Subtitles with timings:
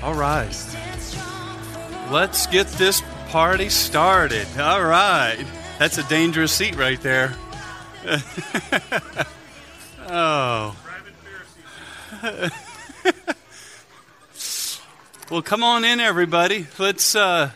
[0.00, 0.46] All right.
[2.10, 4.46] Let's get this party started.
[4.56, 5.44] All right.
[5.80, 7.34] That's a dangerous seat right there.
[10.08, 10.76] oh.
[15.30, 16.68] well, come on in, everybody.
[16.78, 17.50] Let's uh,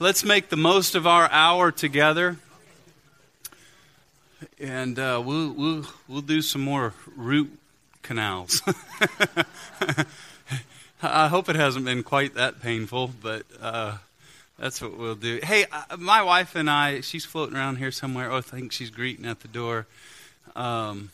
[0.00, 2.38] let's make the most of our hour together,
[4.58, 7.56] and uh, we'll we'll we'll do some more root
[8.02, 8.62] canals.
[11.00, 13.98] I hope it hasn't been quite that painful, but uh,
[14.58, 15.38] that's what we'll do.
[15.40, 18.32] Hey, uh, my wife and I, she's floating around here somewhere.
[18.32, 19.86] Oh, I think she's greeting at the door.
[20.56, 21.10] Um,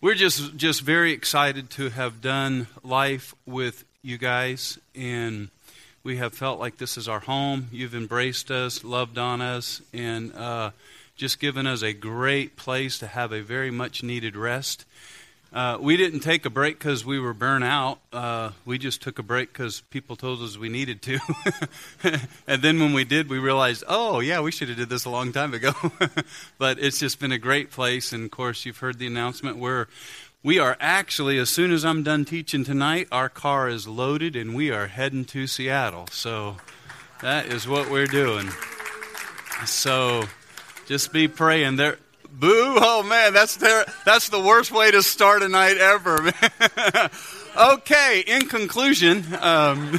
[0.00, 5.48] we're just just very excited to have done life with you guys, and
[6.04, 7.66] we have felt like this is our home.
[7.72, 10.70] You've embraced us, loved on us, and uh,
[11.16, 14.84] just given us a great place to have a very much needed rest.
[15.50, 18.00] Uh, we didn't take a break because we were burnt out.
[18.12, 21.18] Uh, we just took a break because people told us we needed to.
[22.46, 25.10] and then when we did, we realized, oh, yeah, we should have did this a
[25.10, 25.72] long time ago.
[26.58, 28.12] but it's just been a great place.
[28.12, 29.88] And of course, you've heard the announcement where
[30.42, 34.54] we are actually, as soon as I'm done teaching tonight, our car is loaded and
[34.54, 36.08] we are heading to Seattle.
[36.10, 36.58] So
[37.22, 38.50] that is what we're doing.
[39.64, 40.24] So
[40.86, 41.76] just be praying.
[41.76, 41.98] There,
[42.30, 42.76] Boo!
[42.80, 46.32] Oh man, that's ter- that's the worst way to start a night ever.
[47.58, 49.98] okay, in conclusion, um,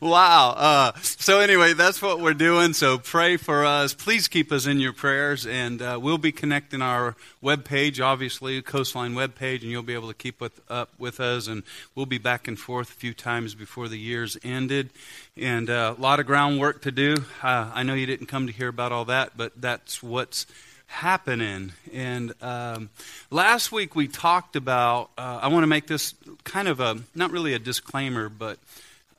[0.00, 0.54] wow.
[0.56, 2.72] Uh, so anyway, that's what we're doing.
[2.72, 3.94] So pray for us.
[3.94, 8.60] Please keep us in your prayers, and uh, we'll be connecting our web page, obviously,
[8.62, 11.46] Coastline web page, and you'll be able to keep with, up with us.
[11.46, 11.62] And
[11.94, 14.90] we'll be back and forth a few times before the year's ended
[15.36, 17.16] and uh, a lot of groundwork to do.
[17.42, 20.46] Uh, I know you didn't come to hear about all that, but that's what's
[20.92, 21.72] happening.
[21.92, 22.90] And um,
[23.30, 27.30] last week we talked about, uh, I want to make this kind of a, not
[27.30, 28.58] really a disclaimer, but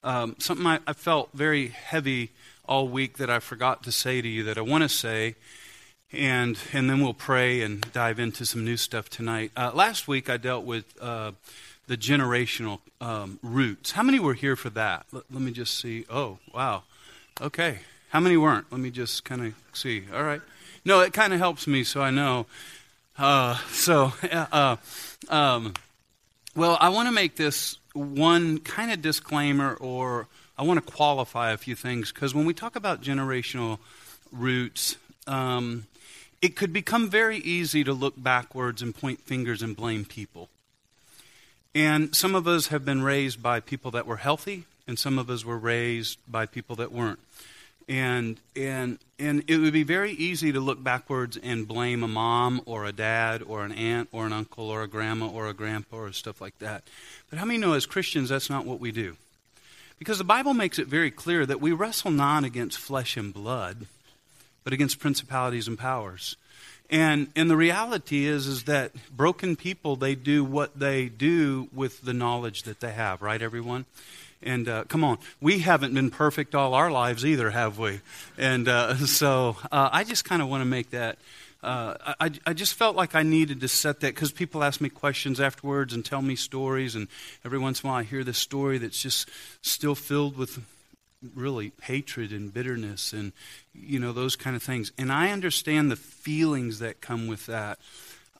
[0.03, 2.29] um, something I, I, felt very heavy
[2.67, 5.35] all week that I forgot to say to you that I want to say.
[6.11, 9.51] And, and then we'll pray and dive into some new stuff tonight.
[9.57, 11.31] Uh, last week I dealt with uh,
[11.88, 13.91] the generational um, roots.
[13.91, 15.07] How many were here for that?
[15.11, 16.05] Let, let, me just see.
[16.09, 16.84] Oh, wow.
[17.41, 17.79] Okay.
[18.09, 18.72] How many weren't?
[18.72, 20.03] Let me just kind of see.
[20.13, 20.41] All right.
[20.85, 22.45] No, it kind of helps me so I know.
[23.17, 24.75] Uh, so, uh,
[25.29, 25.73] um,
[26.55, 30.27] well, I want to make this one kind of disclaimer, or
[30.57, 33.79] I want to qualify a few things because when we talk about generational
[34.31, 35.85] roots, um,
[36.41, 40.49] it could become very easy to look backwards and point fingers and blame people.
[41.73, 45.29] And some of us have been raised by people that were healthy, and some of
[45.29, 47.19] us were raised by people that weren't.
[47.88, 52.61] And, and, and it would be very easy to look backwards and blame a mom
[52.66, 55.97] or a dad or an aunt or an uncle or a grandma or a grandpa
[55.97, 56.83] or stuff like that.
[57.29, 59.17] But how many know as Christians that's not what we do?
[59.99, 63.85] Because the Bible makes it very clear that we wrestle not against flesh and blood,
[64.63, 66.35] but against principalities and powers.
[66.89, 72.01] And and the reality is is that broken people they do what they do with
[72.01, 73.85] the knowledge that they have, right everyone?
[74.45, 78.01] And uh, come on, we haven't been perfect all our lives either, have we?
[78.37, 81.17] And uh, so uh, I just kind of want to make that.
[81.61, 84.89] Uh, I, I just felt like I needed to set that because people ask me
[84.89, 87.07] questions afterwards and tell me stories, and
[87.45, 89.29] every once in a while I hear this story that's just
[89.61, 90.61] still filled with
[91.33, 93.31] really hatred and bitterness and
[93.73, 97.79] you know those kind of things and i understand the feelings that come with that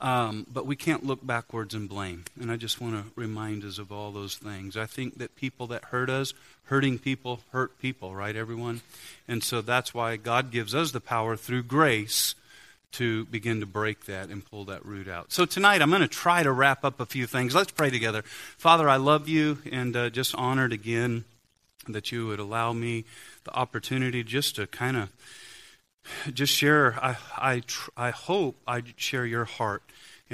[0.04, 3.80] um, but we can't look backwards and blame and i just want to remind us
[3.80, 6.34] of all those things i think that people that hurt us
[6.66, 8.82] hurting people hurt people right everyone
[9.28, 12.36] and so that's why god gives us the power through grace
[12.94, 15.32] to begin to break that and pull that root out.
[15.32, 17.56] So tonight I'm going to try to wrap up a few things.
[17.56, 18.22] Let's pray together.
[18.22, 21.26] Father, I love you and uh, just honored again
[21.88, 23.06] that you would allow me
[23.44, 25.10] the opportunity just to kind of
[26.34, 26.98] just share.
[27.02, 27.62] I, I,
[27.98, 29.84] I hope I share your heart.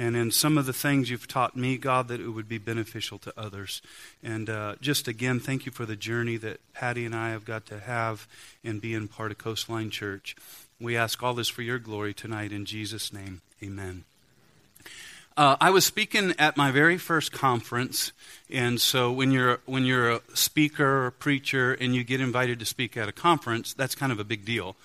[0.00, 3.18] And in some of the things you've taught me, God, that it would be beneficial
[3.18, 3.82] to others.
[4.22, 7.66] And uh, just again, thank you for the journey that Patty and I have got
[7.66, 8.26] to have
[8.64, 10.34] in being part of Coastline Church.
[10.80, 13.42] We ask all this for your glory tonight in Jesus' name.
[13.62, 14.04] Amen.
[15.36, 18.12] Uh, I was speaking at my very first conference,
[18.48, 22.64] and so when you're when you're a speaker or preacher and you get invited to
[22.64, 24.76] speak at a conference, that's kind of a big deal.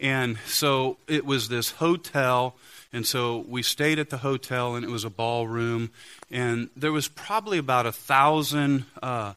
[0.00, 2.56] And so it was this hotel,
[2.92, 5.90] and so we stayed at the hotel, and it was a ballroom,
[6.30, 9.34] and there was probably about a thousand uh,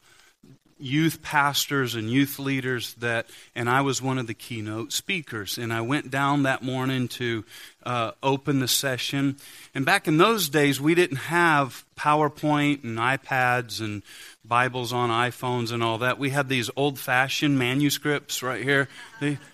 [0.82, 5.58] youth pastors and youth leaders that, and I was one of the keynote speakers.
[5.58, 7.44] And I went down that morning to
[7.84, 9.36] uh, open the session.
[9.74, 14.02] And back in those days, we didn't have PowerPoint and iPads and
[14.44, 16.18] Bibles on iPhones and all that.
[16.18, 18.88] We had these old fashioned manuscripts right here.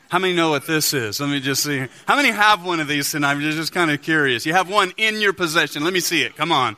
[0.09, 1.21] how many know what this is?
[1.21, 1.87] Let me just see.
[2.07, 3.33] How many have one of these tonight?
[3.33, 4.47] I'm just kind of curious.
[4.47, 5.85] You have one in your possession.
[5.85, 6.37] Let me see it.
[6.37, 6.77] Come on.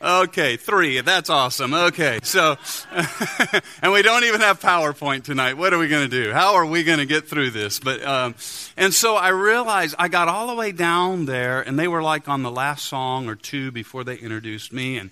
[0.00, 1.00] Okay, three.
[1.00, 1.72] That's awesome.
[1.72, 2.56] Okay, so,
[3.82, 5.54] and we don't even have PowerPoint tonight.
[5.54, 6.32] What are we going to do?
[6.32, 7.80] How are we going to get through this?
[7.80, 8.34] But, um,
[8.76, 12.28] and so I realized I got all the way down there, and they were like
[12.28, 15.10] on the last song or two before they introduced me, and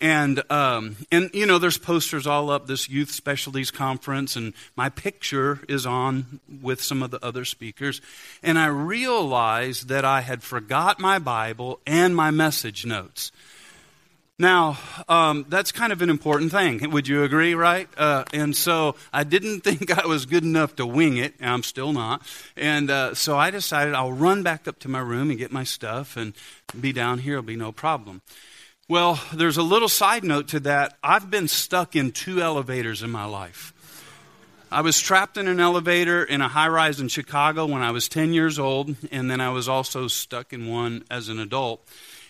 [0.00, 4.88] and um, and you know there's posters all up this youth specialties conference and my
[4.88, 8.00] picture is on with some of the other speakers
[8.42, 13.30] and i realized that i had forgot my bible and my message notes
[14.36, 14.78] now,
[15.08, 16.90] um, that's kind of an important thing.
[16.90, 17.88] Would you agree, right?
[17.96, 21.34] Uh, and so I didn't think I was good enough to wing it.
[21.40, 22.22] I'm still not.
[22.56, 25.64] And uh, so I decided I'll run back up to my room and get my
[25.64, 26.34] stuff and
[26.78, 27.34] be down here.
[27.34, 28.22] It'll be no problem.
[28.88, 30.98] Well, there's a little side note to that.
[31.02, 33.72] I've been stuck in two elevators in my life.
[34.70, 38.08] I was trapped in an elevator in a high rise in Chicago when I was
[38.08, 41.88] 10 years old, and then I was also stuck in one as an adult.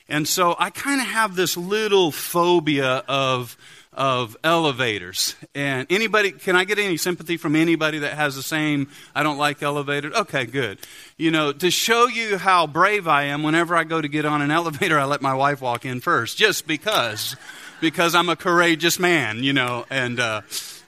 [0.09, 3.57] And so I kind of have this little phobia of
[3.95, 5.37] of elevators.
[5.55, 9.39] And anybody, can I get any sympathy from anybody that has the same, I don't
[9.39, 10.15] like elevators?
[10.15, 10.79] Okay, good.
[11.17, 14.43] You know, to show you how brave I am, whenever I go to get on
[14.43, 17.37] an elevator, I let my wife walk in first, just because,
[17.81, 20.43] because I'm a courageous man, you know, and, uh,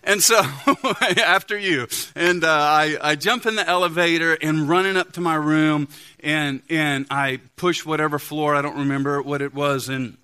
[0.06, 0.40] and so,
[1.00, 5.34] after you, and uh, I, I jump in the elevator and running up to my
[5.34, 5.88] room,
[6.20, 10.16] and and I push whatever floor I don't remember what it was, and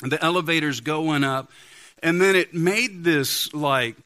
[0.00, 1.50] the elevator's going up,
[2.02, 3.96] and then it made this like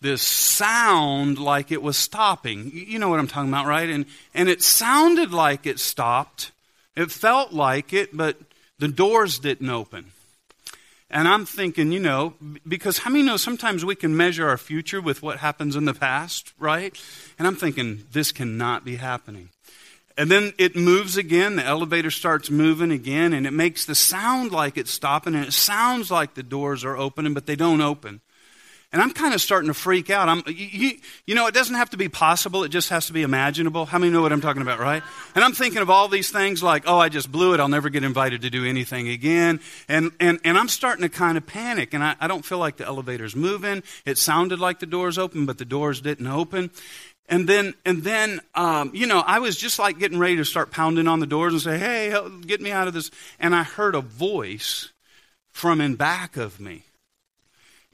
[0.00, 2.70] this sound like it was stopping.
[2.72, 3.90] You know what I'm talking about, right?
[3.90, 6.52] And and it sounded like it stopped.
[6.96, 8.36] It felt like it, but
[8.78, 10.12] the doors didn't open.
[11.10, 12.34] And I'm thinking, you know,
[12.66, 15.94] because how many know sometimes we can measure our future with what happens in the
[15.94, 16.96] past, right?
[17.38, 19.48] And I'm thinking, this cannot be happening.
[20.16, 24.52] And then it moves again, the elevator starts moving again, and it makes the sound
[24.52, 28.20] like it's stopping, and it sounds like the doors are opening, but they don't open.
[28.92, 30.28] And I'm kind of starting to freak out.
[30.28, 33.22] I'm, you, you, know, it doesn't have to be possible, it just has to be
[33.22, 33.86] imaginable.
[33.86, 35.02] How many know what I'm talking about, right?
[35.36, 37.60] And I'm thinking of all these things like, oh, I just blew it.
[37.60, 39.60] I'll never get invited to do anything again.
[39.88, 41.94] And, and, and I'm starting to kind of panic.
[41.94, 43.84] And I, I don't feel like the elevator's moving.
[44.04, 46.70] It sounded like the doors open, but the doors didn't open.
[47.28, 50.72] And then, and then, um, you know, I was just like getting ready to start
[50.72, 53.12] pounding on the doors and say, hey, get me out of this.
[53.38, 54.90] And I heard a voice
[55.52, 56.86] from in back of me.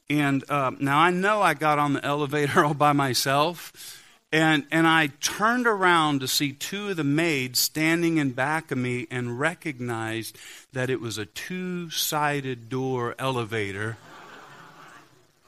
[0.08, 4.02] And um, now I know I got on the elevator all by myself.
[4.32, 8.78] And, and I turned around to see two of the maids standing in back of
[8.78, 10.36] me and recognized
[10.72, 13.96] that it was a two sided door elevator.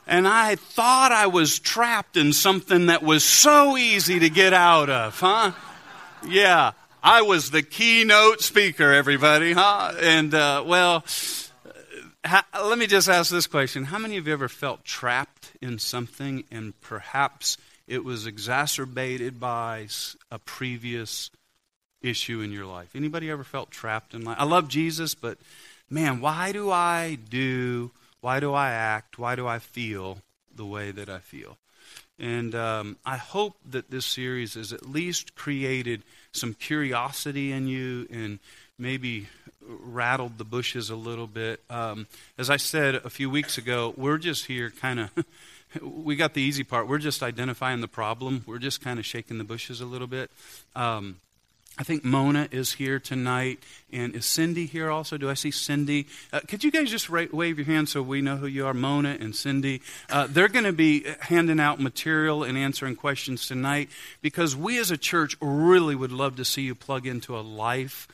[0.07, 4.89] And I thought I was trapped in something that was so easy to get out
[4.89, 5.53] of, huh?
[6.27, 6.73] Yeah,
[7.03, 9.93] I was the keynote speaker, everybody, huh?
[10.01, 11.05] And, uh, well,
[12.25, 13.85] how, let me just ask this question.
[13.85, 17.57] How many of you ever felt trapped in something and perhaps
[17.87, 19.89] it was exacerbated by
[20.31, 21.31] a previous
[22.03, 22.95] issue in your life?
[22.95, 24.37] Anybody ever felt trapped in life?
[24.39, 25.39] I love Jesus, but
[25.89, 30.19] man, why do I do, why do I act, why do I feel
[30.55, 31.57] the way that I feel?
[32.19, 38.09] And um, I hope that this series has at least created some curiosity in you
[38.11, 38.41] and
[38.79, 39.29] maybe
[39.69, 41.61] rattled the bushes a little bit.
[41.69, 42.07] Um,
[42.39, 45.25] as I said a few weeks ago, we're just here kind of,
[45.83, 46.89] we got the easy part.
[46.89, 48.45] We're just identifying the problem.
[48.47, 50.31] We're just kind of shaking the bushes a little bit.
[50.75, 51.17] Um,
[51.81, 53.63] I think Mona is here tonight.
[53.93, 55.17] And is Cindy here also?
[55.17, 56.09] Do I see Cindy?
[56.33, 58.75] Uh, could you guys just wave your hand so we know who you are?
[58.75, 59.81] Mona and Cindy.
[60.11, 63.91] Uh, they're going to be handing out material and answering questions tonight
[64.23, 68.09] because we as a church really would love to see you plug into a life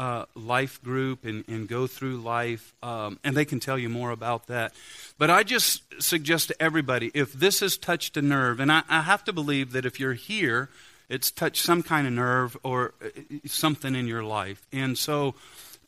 [0.00, 4.12] uh, life group and, and, go through life, um, and they can tell you more
[4.12, 4.72] about that.
[5.18, 9.02] But I just suggest to everybody if this has touched a nerve, and I, I
[9.02, 10.70] have to believe that if you're here,
[11.10, 13.08] it's touched some kind of nerve or uh,
[13.44, 14.66] something in your life.
[14.72, 15.34] And so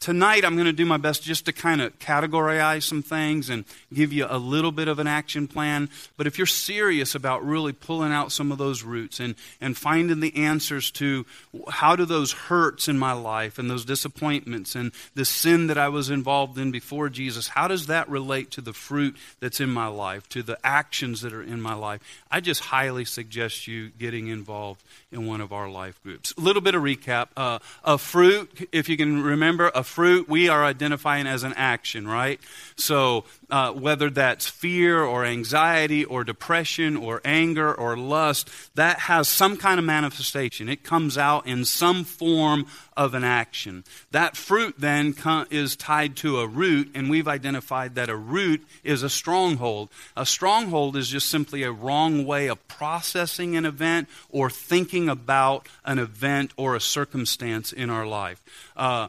[0.03, 3.65] tonight I'm going to do my best just to kind of categorize some things and
[3.95, 5.89] give you a little bit of an action plan.
[6.17, 10.19] But if you're serious about really pulling out some of those roots and, and finding
[10.19, 11.25] the answers to
[11.71, 15.89] how do those hurts in my life and those disappointments and the sin that I
[15.89, 19.87] was involved in before Jesus, how does that relate to the fruit that's in my
[19.87, 22.01] life, to the actions that are in my life?
[22.29, 24.83] I just highly suggest you getting involved
[25.13, 26.35] in one of our life groups.
[26.37, 27.29] A little bit of recap.
[27.37, 32.09] Uh, a fruit, if you can remember, a fruit we are identifying as an action,
[32.09, 32.41] right?
[32.77, 39.29] So uh, whether that's fear or anxiety or depression or anger or lust, that has
[39.29, 40.71] some kind of manifestation.
[40.71, 42.67] It comes out in some form
[42.97, 43.85] of an action.
[44.11, 45.15] That fruit then
[45.51, 49.91] is tied to a root, and we've identified that a root is a stronghold.
[50.17, 55.69] A stronghold is just simply a wrong way of processing an event or thinking about
[55.85, 58.43] an event or a circumstance in our life.
[58.77, 59.09] Uh,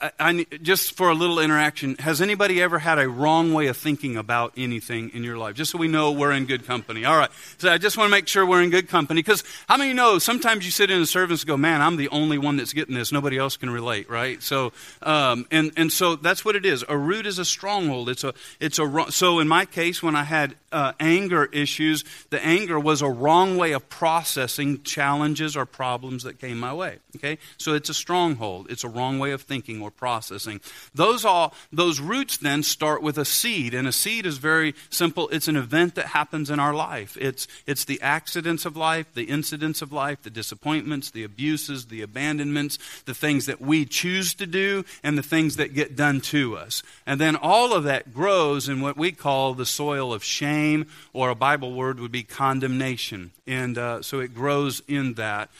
[0.00, 3.76] I, I, just for a little interaction, has anybody ever had a wrong way of
[3.76, 5.54] thinking about anything in your life?
[5.54, 7.04] Just so we know we're in good company.
[7.04, 7.30] All right.
[7.58, 10.18] So I just want to make sure we're in good company because how many know
[10.18, 12.94] sometimes you sit in a service and go, man, I'm the only one that's getting
[12.94, 13.12] this.
[13.12, 14.42] Nobody else can relate, right?
[14.42, 16.84] So, um, and, and so that's what it is.
[16.88, 18.08] A root is a stronghold.
[18.08, 22.44] It's a, it's a, so in my case, when I had uh, anger issues, the
[22.44, 26.98] anger was a wrong way of processing challenges or problems that came my way.
[27.16, 27.38] Okay?
[27.56, 28.70] So it's a stronghold.
[28.70, 30.60] It's a wrong way of thinking or processing.
[30.94, 35.28] Those all those roots then start with a seed, and a seed is very simple.
[35.30, 37.16] It's an event that happens in our life.
[37.20, 42.02] It's it's the accidents of life, the incidents of life, the disappointments, the abuses, the
[42.02, 46.56] abandonments, the things that we choose to do, and the things that get done to
[46.56, 46.82] us.
[47.06, 51.30] And then all of that grows in what we call the soil of shame, or
[51.30, 53.30] a Bible word would be condemnation.
[53.46, 55.50] And uh, so it grows in that.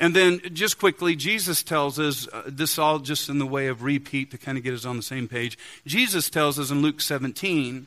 [0.00, 3.82] And then, just quickly, Jesus tells us uh, this all just in the way of
[3.82, 5.58] repeat to kind of get us on the same page.
[5.86, 7.86] Jesus tells us in Luke 17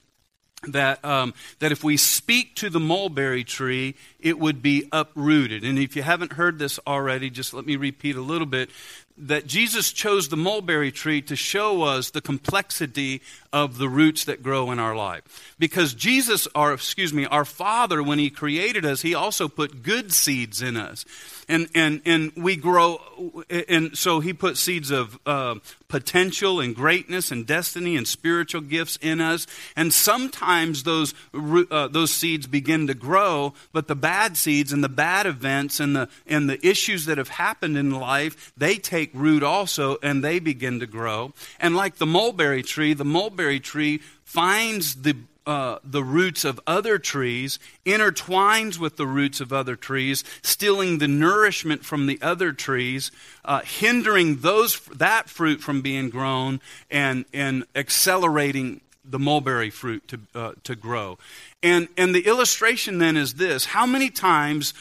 [0.67, 5.63] that, um, that if we speak to the mulberry tree, it would be uprooted.
[5.63, 8.69] And if you haven't heard this already, just let me repeat a little bit
[9.17, 14.41] that Jesus chose the mulberry tree to show us the complexity of the roots that
[14.41, 15.55] grow in our life.
[15.59, 20.11] Because Jesus, our excuse me, our Father, when He created us, He also put good
[20.11, 21.05] seeds in us.
[21.47, 23.01] And, and, and we grow,
[23.49, 25.55] and so He put seeds of uh,
[25.87, 29.45] potential and greatness and destiny and spiritual gifts in us.
[29.75, 34.89] And sometimes those, uh, those seeds begin to grow, but the bad seeds and the
[34.89, 39.43] bad events and the, and the issues that have happened in life, they take root
[39.43, 41.33] also and they begin to grow.
[41.59, 46.59] And like the mulberry tree, the mulberry mulberry tree finds the uh, the roots of
[46.65, 52.51] other trees, intertwines with the roots of other trees, stealing the nourishment from the other
[52.51, 53.11] trees,
[53.45, 60.19] uh, hindering those that fruit from being grown, and and accelerating the mulberry fruit to
[60.33, 61.17] uh, to grow.
[61.61, 64.73] And and the illustration then is this: How many times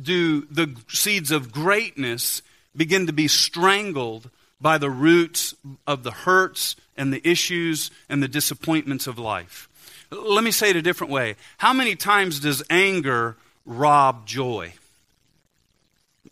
[0.00, 2.42] do the seeds of greatness
[2.76, 5.54] begin to be strangled by the roots
[5.86, 9.69] of the hurts and the issues and the disappointments of life.
[10.10, 11.36] Let me say it a different way.
[11.58, 14.74] How many times does anger rob joy?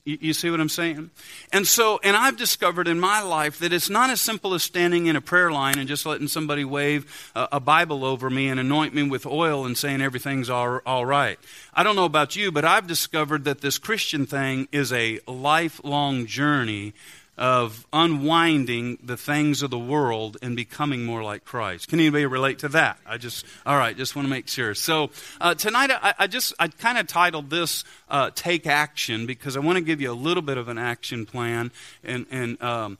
[0.04, 1.10] You, see what I'm saying?
[1.52, 5.06] And so, and I've discovered in my life that it's not as simple as standing
[5.06, 8.94] in a prayer line and just letting somebody wave a, Bible over me and anoint
[8.94, 11.38] me with oil and saying everything's all, all right.
[11.74, 16.24] I don't know about you, but I've discovered that this Christian thing is a lifelong
[16.24, 16.94] journey
[17.38, 21.88] of unwinding the things of the world and becoming more like Christ.
[21.88, 22.98] Can anybody relate to that?
[23.06, 24.74] I just, all right, just want to make sure.
[24.74, 29.56] So uh, tonight, I, I, just, I kind of titled this uh, "Take Action" because
[29.56, 31.70] I want to give you a little bit of an action plan
[32.04, 32.60] and and.
[32.62, 32.98] Um,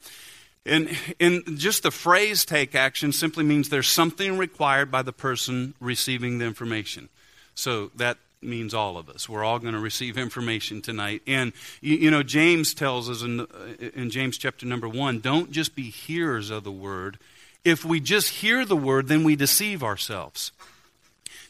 [0.65, 5.73] and, and just the phrase take action simply means there's something required by the person
[5.79, 7.09] receiving the information.
[7.55, 9.27] So that means all of us.
[9.27, 11.21] We're all going to receive information tonight.
[11.27, 13.45] And, you, you, know, James tells us in, uh,
[13.93, 17.19] in James chapter number one don't just be hearers of the word.
[17.65, 20.51] If we just hear the word, then we deceive ourselves.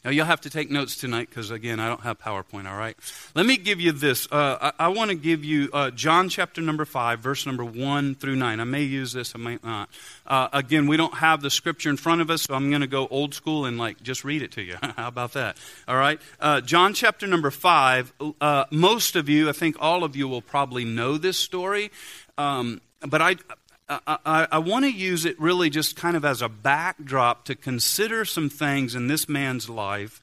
[0.03, 2.95] Now, you'll have to take notes tonight because, again, I don't have PowerPoint, all right?
[3.35, 4.27] Let me give you this.
[4.31, 8.15] Uh, I, I want to give you uh, John chapter number 5, verse number 1
[8.15, 8.59] through 9.
[8.59, 9.89] I may use this, I might not.
[10.25, 12.87] Uh, again, we don't have the scripture in front of us, so I'm going to
[12.87, 14.77] go old school and, like, just read it to you.
[14.81, 15.57] How about that?
[15.87, 16.21] All right?
[16.39, 18.13] Uh, John chapter number 5.
[18.39, 21.91] Uh, most of you, I think all of you will probably know this story.
[22.37, 23.35] Um, but I,
[23.89, 28.23] I, I, want to use it really just kind of as a backdrop to consider
[28.23, 30.21] some things in this man's life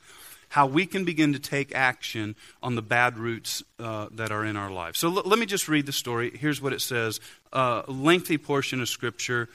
[0.49, 4.57] how we can begin to take action on the bad roots uh, that are in
[4.57, 4.97] our life.
[4.97, 6.31] So l- let me just read the story.
[6.37, 7.21] Here's what it says
[7.53, 9.49] uh, lengthy portion of Scripture,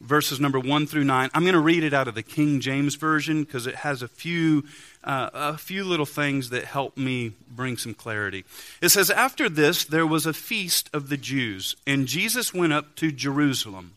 [0.00, 1.30] verses number 1 through 9.
[1.32, 4.08] I'm going to read it out of the King James Version because it has a
[4.08, 4.64] few,
[5.04, 8.44] uh, a few little things that help me bring some clarity.
[8.80, 12.94] It says, After this, there was a feast of the Jews, and Jesus went up
[12.96, 13.94] to Jerusalem.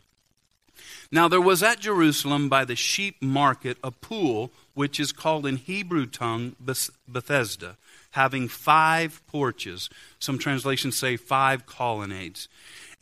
[1.12, 5.56] Now there was at Jerusalem by the sheep market a pool, which is called in
[5.56, 7.76] Hebrew tongue Bethesda,
[8.12, 9.88] having five porches.
[10.18, 12.48] Some translations say five colonnades.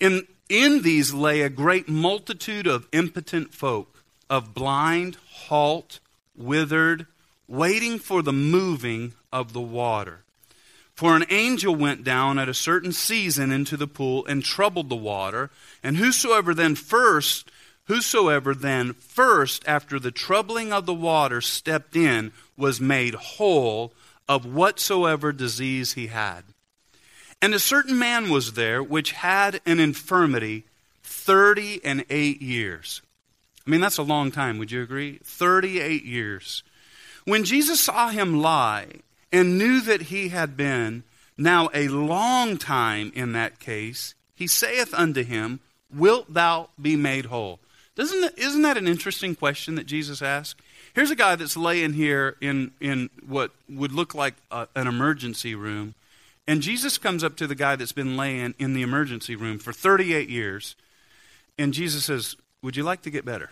[0.00, 6.00] In, in these lay a great multitude of impotent folk, of blind, halt,
[6.36, 7.06] withered,
[7.48, 10.20] waiting for the moving of the water.
[10.94, 14.96] For an angel went down at a certain season into the pool and troubled the
[14.96, 15.50] water,
[15.82, 17.50] and whosoever then first
[17.86, 23.92] Whosoever then first, after the troubling of the water, stepped in, was made whole
[24.26, 26.44] of whatsoever disease he had.
[27.42, 30.64] And a certain man was there which had an infirmity
[31.02, 33.02] thirty and eight years.
[33.66, 35.20] I mean, that's a long time, would you agree?
[35.24, 36.62] 38 years.
[37.24, 38.86] When Jesus saw him lie
[39.32, 41.04] and knew that he had been
[41.36, 45.60] now a long time in that case, he saith unto him,
[45.92, 47.60] Wilt thou be made whole?
[47.94, 50.60] Doesn't that, isn't that an interesting question that Jesus asked?
[50.94, 55.54] Here's a guy that's laying here in, in what would look like a, an emergency
[55.54, 55.94] room,
[56.46, 59.72] and Jesus comes up to the guy that's been laying in the emergency room for
[59.72, 60.76] 38 years,
[61.58, 63.50] and Jesus says, Would you like to get better?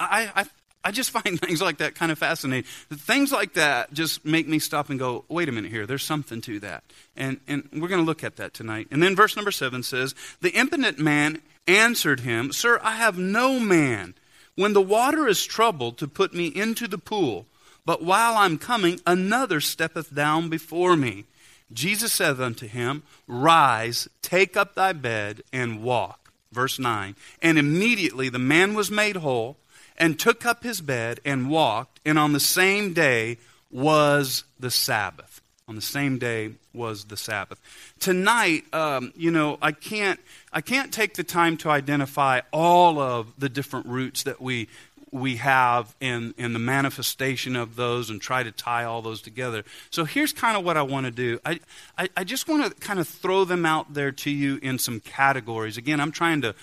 [0.00, 0.46] I, I,
[0.84, 2.68] I just find things like that kind of fascinating.
[2.90, 6.40] Things like that just make me stop and go, wait a minute here, there's something
[6.42, 6.84] to that.
[7.16, 8.88] And, and we're going to look at that tonight.
[8.90, 13.60] And then verse number seven says, The impotent man answered him, Sir, I have no
[13.60, 14.14] man
[14.56, 17.46] when the water is troubled to put me into the pool.
[17.84, 21.24] But while I'm coming, another steppeth down before me.
[21.72, 26.32] Jesus saith unto him, Rise, take up thy bed, and walk.
[26.50, 27.14] Verse 9.
[27.40, 29.58] And immediately the man was made whole,
[29.98, 33.36] and took up his bed, and walked, and on the same day
[33.70, 35.42] was the Sabbath.
[35.68, 37.60] On the same day was the Sabbath.
[38.00, 40.18] Tonight, um, you know, I can't,
[40.50, 44.68] I can't take the time to identify all of the different roots that we
[45.10, 49.64] we have in, in the manifestation of those and try to tie all those together.
[49.90, 51.40] So here's kind of what I want to do.
[51.46, 51.60] I,
[51.96, 55.00] I, I just want to kind of throw them out there to you in some
[55.00, 55.76] categories.
[55.76, 56.54] Again, I'm trying to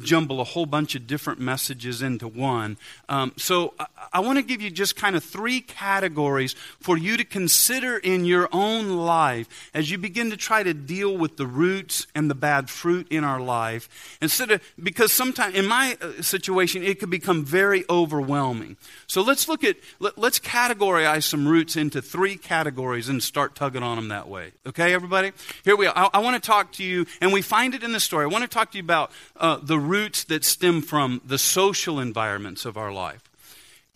[0.00, 2.76] jumble a whole bunch of different messages into one.
[3.08, 7.16] Um, so I, I want to give you just kind of three categories for you
[7.16, 11.46] to consider in your own life as you begin to try to deal with the
[11.46, 14.18] roots and the bad fruit in our life.
[14.20, 18.76] Instead of, because sometimes in my uh, situation, it could become very overwhelming.
[19.06, 23.82] So let's look at, let, let's categorize some roots into three categories and start tugging
[23.82, 24.52] on them that way.
[24.66, 25.32] Okay, everybody?
[25.64, 25.96] Here we are.
[25.96, 28.24] I, I want to talk to you, and we find it in the story.
[28.24, 32.00] I want to talk to you about uh, the roots that stem from the social
[32.00, 33.22] environments of our life.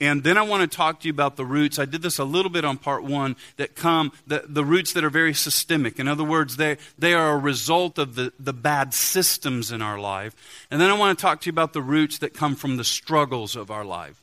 [0.01, 1.79] And then I want to talk to you about the roots.
[1.79, 5.05] I did this a little bit on part one that come, the, the roots that
[5.05, 6.01] are very systemic.
[6.01, 9.99] In other words, they, they are a result of the, the bad systems in our
[9.99, 10.35] life.
[10.71, 12.85] And then I want to talk to you about the roots that come from the
[12.85, 14.22] struggles of our life.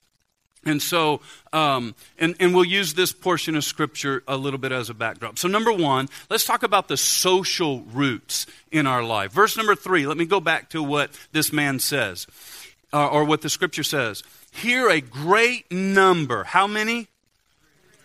[0.69, 4.91] And so, um, and, and we'll use this portion of Scripture a little bit as
[4.91, 5.39] a backdrop.
[5.39, 9.31] So, number one, let's talk about the social roots in our life.
[9.31, 12.27] Verse number three, let me go back to what this man says,
[12.93, 14.23] uh, or what the Scripture says.
[14.51, 16.43] Here, a great number.
[16.43, 17.07] How many?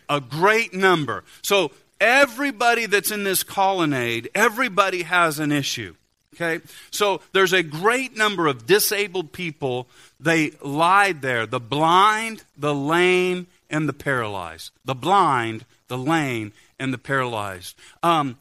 [0.08, 1.22] A great number.
[1.42, 5.96] So, everybody that's in this colonnade, everybody has an issue.
[6.34, 6.60] Okay?
[6.90, 9.88] So there's a great number of disabled people.
[10.20, 14.72] They lied there the blind, the lame, and the paralyzed.
[14.84, 17.76] The blind, the lame, and the paralyzed.
[18.02, 18.36] Um,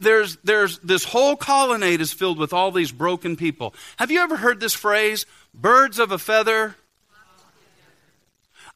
[0.00, 3.74] there's, there's this whole colonnade is filled with all these broken people.
[3.98, 6.76] Have you ever heard this phrase, birds of a feather?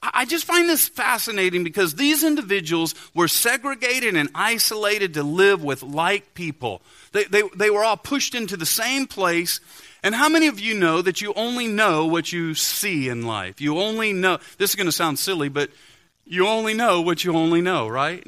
[0.00, 5.82] I just find this fascinating because these individuals were segregated and isolated to live with
[5.82, 6.82] like people.
[7.12, 9.60] They, they, they were all pushed into the same place.
[10.04, 13.60] And how many of you know that you only know what you see in life?
[13.60, 15.70] You only know, this is going to sound silly, but
[16.24, 18.24] you only know what you only know, right?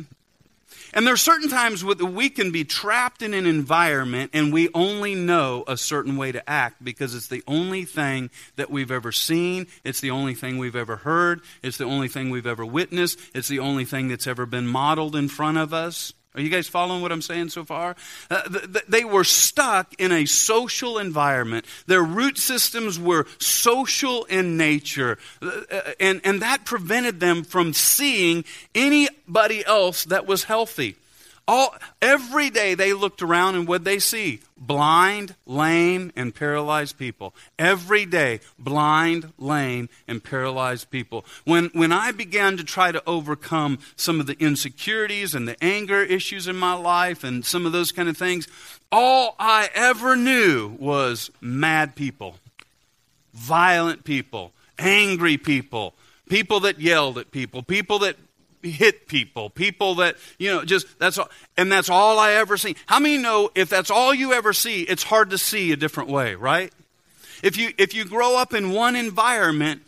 [0.92, 4.68] And there are certain times that we can be trapped in an environment and we
[4.74, 9.12] only know a certain way to act because it's the only thing that we've ever
[9.12, 9.66] seen.
[9.84, 11.40] It's the only thing we've ever heard.
[11.62, 13.18] It's the only thing we've ever witnessed.
[13.34, 16.12] It's the only thing that's ever been modeled in front of us.
[16.34, 17.96] Are you guys following what I'm saying so far?
[18.30, 21.66] Uh, th- th- they were stuck in a social environment.
[21.86, 25.18] Their root systems were social in nature.
[25.42, 28.44] Uh, uh, and, and that prevented them from seeing
[28.76, 30.94] anybody else that was healthy.
[31.52, 34.38] All, every day they looked around and what they see?
[34.56, 37.34] Blind, lame, and paralyzed people.
[37.58, 41.24] Every day, blind, lame, and paralyzed people.
[41.44, 46.00] When, when I began to try to overcome some of the insecurities and the anger
[46.04, 48.46] issues in my life and some of those kind of things,
[48.92, 52.36] all I ever knew was mad people,
[53.34, 55.94] violent people, angry people,
[56.28, 58.14] people that yelled at people, people that
[58.62, 62.76] hit people, people that, you know, just that's all, and that's all I ever see.
[62.86, 66.10] How many know if that's all you ever see, it's hard to see a different
[66.10, 66.72] way, right?
[67.42, 69.82] If you if you grow up in one environment,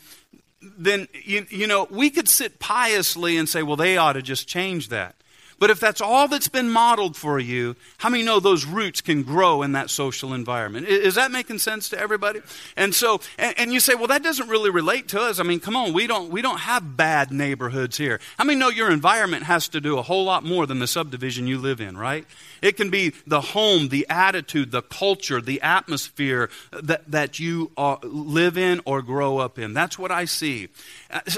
[0.61, 4.49] then you, you know, we could sit piously and say, well, they ought to just
[4.49, 5.17] change that.
[5.63, 9.23] But if that's all that's been modeled for you, how many know those roots can
[9.23, 10.89] grow in that social environment?
[10.89, 12.41] Is that making sense to everybody?
[12.77, 15.39] And so, and, and, you say, well, that doesn't really relate to us.
[15.39, 18.19] I mean, come on, we don't, we don't have bad neighborhoods here.
[18.39, 21.47] How many know your environment has to do a whole lot more than the subdivision
[21.47, 22.27] you live in, right?
[22.61, 28.01] It can be the home, the attitude, the culture, the atmosphere that, that you are,
[28.03, 29.75] live in or grow up in.
[29.75, 30.71] That's what I see.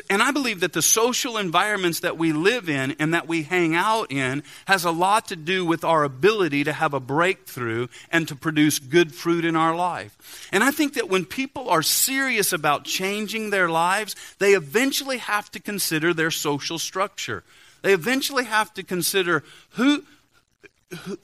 [0.08, 3.74] And I believe that the social environments that we live in and that we hang
[3.74, 8.26] out in has a lot to do with our ability to have a breakthrough and
[8.28, 10.48] to produce good fruit in our life.
[10.52, 15.50] And I think that when people are serious about changing their lives, they eventually have
[15.52, 17.44] to consider their social structure.
[17.82, 20.04] They eventually have to consider who,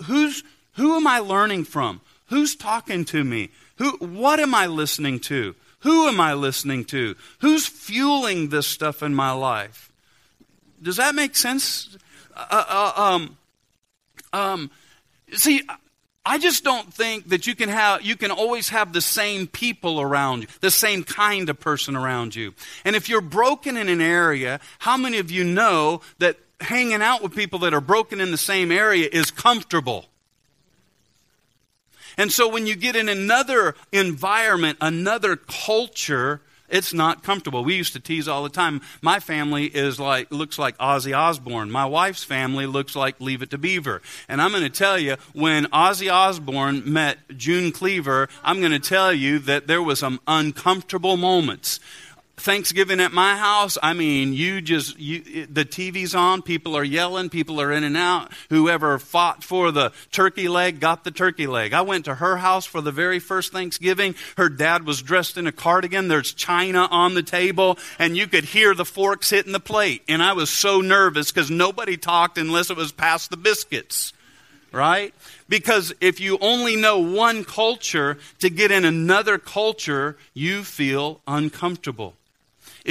[0.05, 2.00] who's, who am I learning from?
[2.26, 3.50] Who's talking to me?
[3.76, 5.55] Who, what am I listening to?
[5.81, 7.16] Who am I listening to?
[7.40, 9.90] Who's fueling this stuff in my life?
[10.83, 11.96] Does that make sense?
[12.50, 13.37] Uh, um,
[14.33, 14.70] um,
[15.33, 15.62] see,
[16.24, 20.00] I just don't think that you can have you can always have the same people
[20.00, 22.55] around you, the same kind of person around you.
[22.85, 27.22] And if you're broken in an area, how many of you know that hanging out
[27.22, 30.07] with people that are broken in the same area is comfortable.
[32.18, 37.64] And so when you get in another environment, another culture, it's not comfortable.
[37.64, 38.80] We used to tease all the time.
[39.02, 41.70] My family is like looks like Ozzy Osbourne.
[41.70, 44.02] My wife's family looks like Leave It to Beaver.
[44.28, 48.78] And I'm going to tell you, when Ozzy Osbourne met June Cleaver, I'm going to
[48.78, 51.80] tell you that there was some uncomfortable moments
[52.40, 57.29] Thanksgiving at my house, I mean, you just, you, the TV's on, people are yelling,
[57.29, 58.33] people are in and out.
[58.48, 61.72] Whoever fought for the turkey leg got the turkey leg.
[61.72, 64.14] I went to her house for the very first Thanksgiving.
[64.37, 66.09] Her dad was dressed in a cardigan.
[66.09, 70.03] There's china on the table, and you could hear the forks hitting the plate.
[70.09, 74.12] And I was so nervous because nobody talked unless it was past the biscuits.
[74.72, 75.12] Right?
[75.48, 82.14] Because if you only know one culture, to get in another culture, you feel uncomfortable.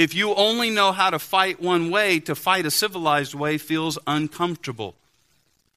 [0.00, 3.98] If you only know how to fight one way, to fight a civilized way feels
[4.06, 4.94] uncomfortable.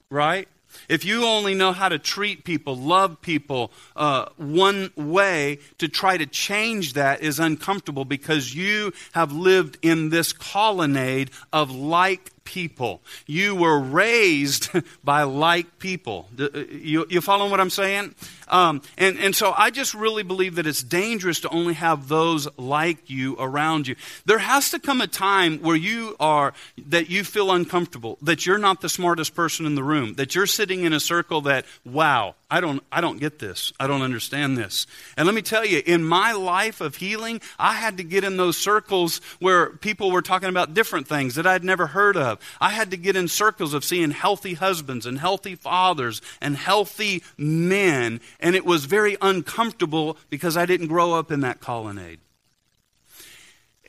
[0.10, 0.48] Right?
[0.88, 6.16] If you only know how to treat people, love people uh, one way, to try
[6.16, 13.02] to change that is uncomfortable because you have lived in this colonnade of like people.
[13.26, 14.70] You were raised
[15.04, 16.30] by like people.
[16.38, 18.16] Uh, you, you following what I'm saying?
[18.48, 22.48] Um, and, and so I just really believe that it's dangerous to only have those
[22.58, 23.96] like you around you.
[24.26, 26.54] There has to come a time where you are,
[26.88, 30.46] that you feel uncomfortable, that you're not the smartest person in the room, that you're
[30.46, 33.74] sitting in a circle that, wow, I don't, I don't get this.
[33.80, 34.86] I don't understand this.
[35.18, 38.38] And let me tell you, in my life of healing, I had to get in
[38.38, 42.33] those circles where people were talking about different things that I'd never heard of.
[42.62, 47.24] I had to get in circles of seeing healthy husbands and healthy fathers and healthy
[47.38, 48.22] men.
[48.40, 52.20] And it was very uncomfortable because I didn't grow up in that colonnade.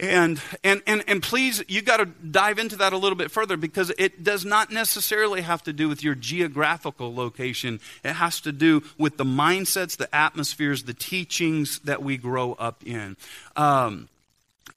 [0.00, 3.56] And, and, and, and please, you got to dive into that a little bit further
[3.56, 7.78] because it does not necessarily have to do with your geographical location.
[8.02, 12.84] It has to do with the mindsets, the atmospheres, the teachings that we grow up
[12.84, 13.16] in.
[13.54, 14.08] Um,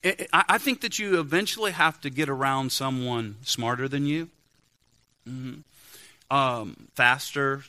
[0.04, 4.30] it, I think that you eventually have to get around someone smarter than you,
[5.28, 6.36] mm-hmm.
[6.36, 7.64] um, faster,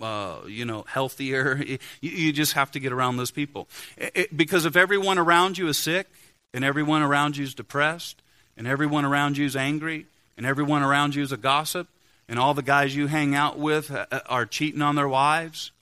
[0.00, 1.56] uh, you know, healthier.
[2.00, 3.68] You, you, just have to get around those people.
[3.96, 6.06] It, because if everyone around you is sick,
[6.54, 8.22] and everyone around you is depressed,
[8.56, 11.88] and everyone around you is angry, and everyone around you is a gossip,
[12.28, 15.72] and all the guys you hang out with uh, uh, are cheating on their wives.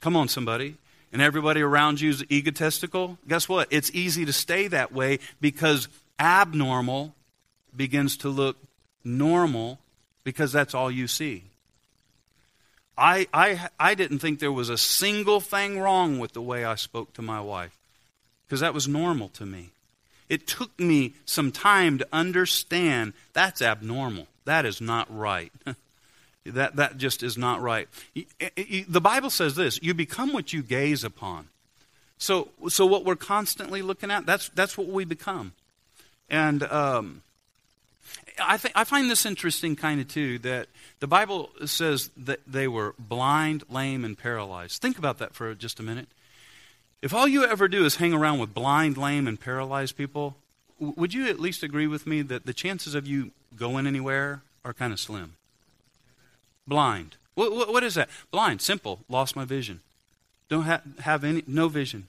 [0.00, 0.76] Come on, somebody.
[1.16, 3.16] And everybody around you is egotistical.
[3.26, 3.68] Guess what?
[3.70, 5.88] It's easy to stay that way because
[6.20, 7.14] abnormal
[7.74, 8.58] begins to look
[9.02, 9.78] normal
[10.24, 11.44] because that's all you see.
[12.98, 16.74] I, I, I didn't think there was a single thing wrong with the way I
[16.74, 17.74] spoke to my wife
[18.46, 19.70] because that was normal to me.
[20.28, 24.26] It took me some time to understand that's abnormal.
[24.44, 25.50] That is not right.
[26.54, 27.88] that, that just is not right.
[28.14, 31.48] The Bible says this you become what you gaze upon.
[32.18, 35.52] So, so what we're constantly looking at, that's, that's what we become.
[36.30, 37.22] And um,
[38.38, 40.68] I, th- I find this interesting kind of too that
[41.00, 44.80] the Bible says that they were blind, lame, and paralyzed.
[44.80, 46.08] Think about that for just a minute.
[47.02, 50.36] If all you ever do is hang around with blind, lame, and paralyzed people,
[50.80, 54.42] w- would you at least agree with me that the chances of you going anywhere
[54.64, 55.36] are kind of slim?
[56.66, 57.16] Blind.
[57.34, 58.08] What, what, what is that?
[58.30, 58.60] Blind.
[58.60, 59.00] Simple.
[59.08, 59.80] Lost my vision.
[60.48, 62.08] Don't ha- have any, no vision.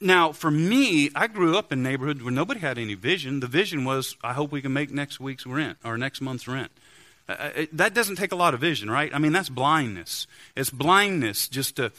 [0.00, 3.40] Now, for me, I grew up in neighborhoods where nobody had any vision.
[3.40, 6.70] The vision was, I hope we can make next week's rent or next month's rent.
[7.28, 9.14] Uh, uh, it, that doesn't take a lot of vision, right?
[9.14, 10.26] I mean, that's blindness.
[10.56, 11.92] It's blindness just to,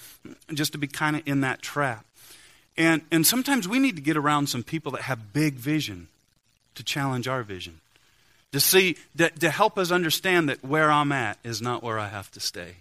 [0.54, 2.06] just to be kind of in that trap.
[2.76, 6.08] And, and sometimes we need to get around some people that have big vision
[6.74, 7.82] to challenge our vision,
[8.52, 12.08] to see, to, to help us understand that where I'm at is not where I
[12.08, 12.76] have to stay.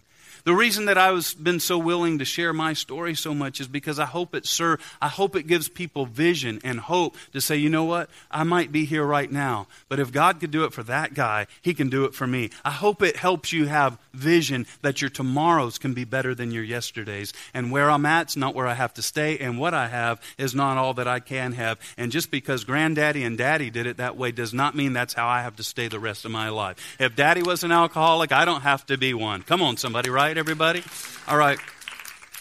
[0.44, 3.98] The reason that I've been so willing to share my story so much is because
[3.98, 7.70] I hope it sir, I hope it gives people vision and hope to say, you
[7.70, 8.11] know what?
[8.31, 11.46] I might be here right now, but if God could do it for that guy,
[11.62, 12.50] he can do it for me.
[12.64, 16.64] I hope it helps you have vision that your tomorrows can be better than your
[16.64, 17.33] yesterdays.
[17.55, 20.55] And where I'm at's not where I have to stay, and what I have is
[20.55, 21.79] not all that I can have.
[21.96, 25.29] And just because granddaddy and daddy did it that way does not mean that's how
[25.29, 26.96] I have to stay the rest of my life.
[26.98, 29.42] If daddy was an alcoholic, I don't have to be one.
[29.42, 30.29] Come on, somebody, right?
[30.30, 30.84] Right, everybody?
[31.26, 31.58] All right.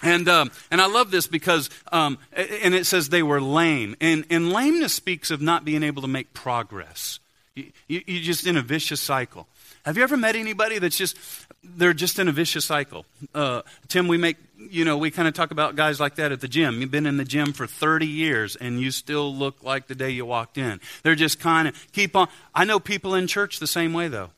[0.04, 3.96] And, um, and I love this because, um, and it says they were lame.
[4.00, 7.20] And, and lameness speaks of not being able to make progress.
[7.56, 9.48] You, you, you're just in a vicious cycle.
[9.86, 11.18] Have you ever met anybody that's just,
[11.64, 13.08] they're just in a vicious cycle?
[13.34, 14.38] Uh, Tim, we make,
[14.70, 16.82] you know, we kind of talk about guys like that at the gym.
[16.82, 20.12] You've been in the gym for 30 years and you still look like the day
[20.12, 20.80] you walked in.
[21.02, 22.28] They're just kind of keep on.
[22.54, 24.30] I know people in church the same way, though.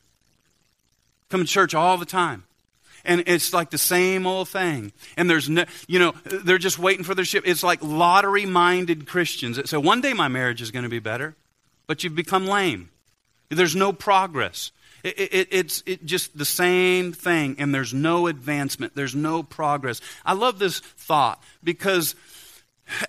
[1.28, 2.44] Come to church all the time
[3.04, 4.92] and it's like the same old thing.
[5.16, 7.44] And there's no, you know, they're just waiting for their ship.
[7.46, 10.98] It's like lottery minded Christians that say, one day my marriage is going to be
[10.98, 11.34] better,
[11.86, 12.90] but you've become lame.
[13.48, 14.72] There's no progress.
[15.02, 18.94] It, it, it's it just the same thing, and there's no advancement.
[18.94, 20.00] There's no progress.
[20.24, 22.14] I love this thought because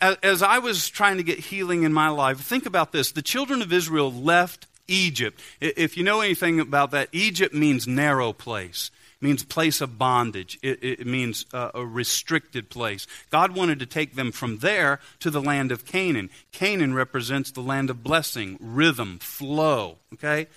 [0.02, 3.12] as, as I was trying to get healing in my life, think about this.
[3.12, 5.40] The children of Israel left Egypt.
[5.62, 8.92] If you know anything about that, Egypt means narrow place
[9.24, 10.60] means place of bondage.
[10.62, 13.08] It, it means uh, a restricted place.
[13.32, 16.30] God wanted to take them from there to the land of Canaan.
[16.52, 19.98] Canaan represents the land of blessing, rhythm, flow.
[20.14, 20.48] Okay?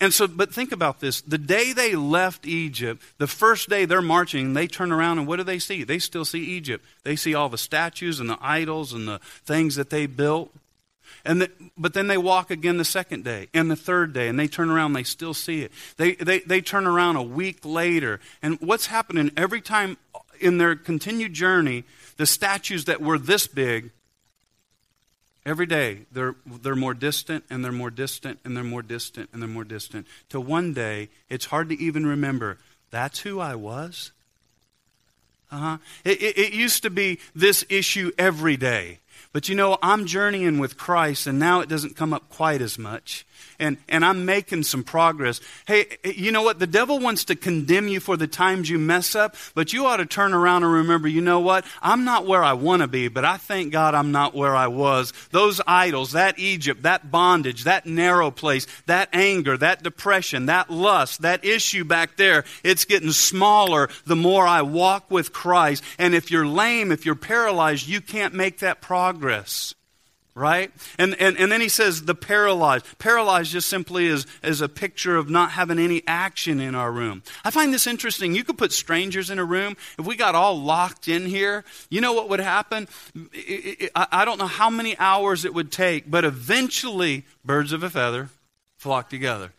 [0.00, 1.20] And so, but think about this.
[1.20, 5.36] The day they left Egypt, the first day they're marching, they turn around and what
[5.36, 5.84] do they see?
[5.84, 6.84] They still see Egypt.
[7.04, 10.52] They see all the statues and the idols and the things that they built.
[11.24, 14.38] And the, but then they walk again the second day and the third day, and
[14.38, 15.72] they turn around, they still see it.
[15.96, 18.20] They, they, they turn around a week later.
[18.42, 19.96] And what's happening every time
[20.40, 21.84] in their continued journey,
[22.16, 23.90] the statues that were this big,
[25.44, 29.42] every day they're, they're more distant and they're more distant and they're more distant and
[29.42, 30.06] they're more distant.
[30.30, 32.58] To one day, it's hard to even remember
[32.90, 34.12] that's who I was.
[35.50, 35.78] Uh-huh.
[36.04, 38.99] It, it, it used to be this issue every day.
[39.32, 42.78] But you know, I'm journeying with Christ, and now it doesn't come up quite as
[42.78, 43.24] much
[43.60, 45.40] and, and I'm making some progress.
[45.66, 46.58] Hey, you know what?
[46.58, 49.98] The devil wants to condemn you for the times you mess up, but you ought
[49.98, 51.64] to turn around and remember, you know what?
[51.82, 54.66] I'm not where I want to be, but I thank God I'm not where I
[54.66, 55.12] was.
[55.30, 61.22] Those idols, that Egypt, that bondage, that narrow place, that anger, that depression, that lust,
[61.22, 65.84] that issue back there, it's getting smaller the more I walk with Christ.
[65.98, 69.74] And if you're lame, if you're paralyzed, you can't make that progress
[70.34, 70.72] right?
[70.98, 72.86] And, and, and then he says the paralyzed.
[72.98, 77.22] Paralyzed just simply is, is a picture of not having any action in our room.
[77.44, 78.34] I find this interesting.
[78.34, 79.76] You could put strangers in a room.
[79.98, 82.88] If we got all locked in here, you know what would happen?
[83.94, 88.30] I don't know how many hours it would take, but eventually birds of a feather
[88.76, 89.52] flock together.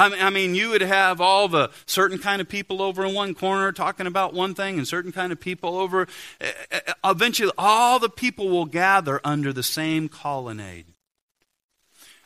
[0.00, 3.70] I mean, you would have all the certain kind of people over in one corner
[3.72, 6.06] talking about one thing and certain kind of people over.
[6.40, 10.86] Eh, eh, eh, eventually, all the people will gather under the same colonnade.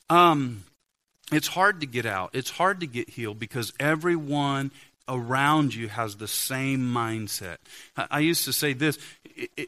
[0.09, 0.65] Um,
[1.33, 2.31] it's hard to get out.
[2.33, 4.71] It's hard to get healed because everyone
[5.09, 7.57] around you has the same mindset.
[7.97, 8.99] I used to say this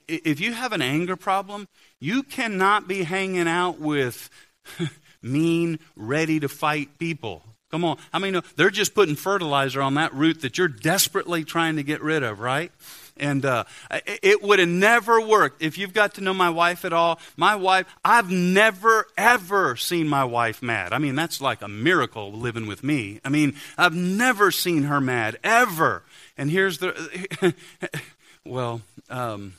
[0.06, 1.66] if you have an anger problem,
[1.98, 4.30] you cannot be hanging out with
[5.22, 7.42] mean, ready to fight people.
[7.76, 7.98] Come on.
[8.10, 12.00] I mean, they're just putting fertilizer on that root that you're desperately trying to get
[12.00, 12.72] rid of, right?
[13.18, 15.62] And uh, it would have never worked.
[15.62, 20.08] If you've got to know my wife at all, my wife, I've never, ever seen
[20.08, 20.94] my wife mad.
[20.94, 23.20] I mean, that's like a miracle living with me.
[23.22, 26.02] I mean, I've never seen her mad, ever.
[26.38, 27.54] And here's the,
[28.46, 29.52] well, um,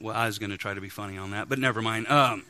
[0.00, 2.06] well, I was going to try to be funny on that, but never mind.
[2.06, 2.44] Um,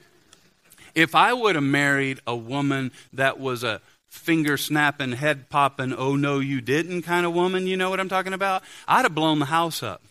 [0.94, 6.16] if I would have married a woman that was a finger snapping, head popping, oh
[6.16, 8.62] no, you didn't kind of woman, you know what I'm talking about?
[8.86, 10.02] I'd have blown the house up.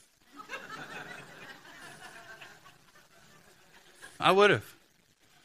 [4.20, 4.66] I would have.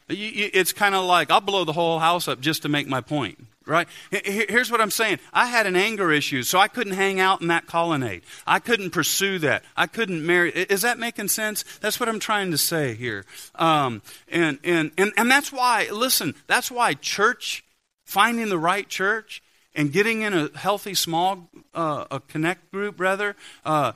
[0.08, 3.46] It's kind of like I'll blow the whole house up just to make my point,
[3.66, 3.86] right?
[4.10, 5.20] Here's what I'm saying.
[5.32, 8.22] I had an anger issue, so I couldn't hang out in that colonnade.
[8.46, 9.62] I couldn't pursue that.
[9.76, 10.50] I couldn't marry.
[10.52, 11.64] Is that making sense?
[11.80, 13.24] That's what I'm trying to say here.
[13.54, 17.64] Um, and, and, and, and that's why, listen, that's why church
[18.12, 19.42] finding the right church
[19.74, 23.92] and getting in a healthy small uh, a connect group rather uh,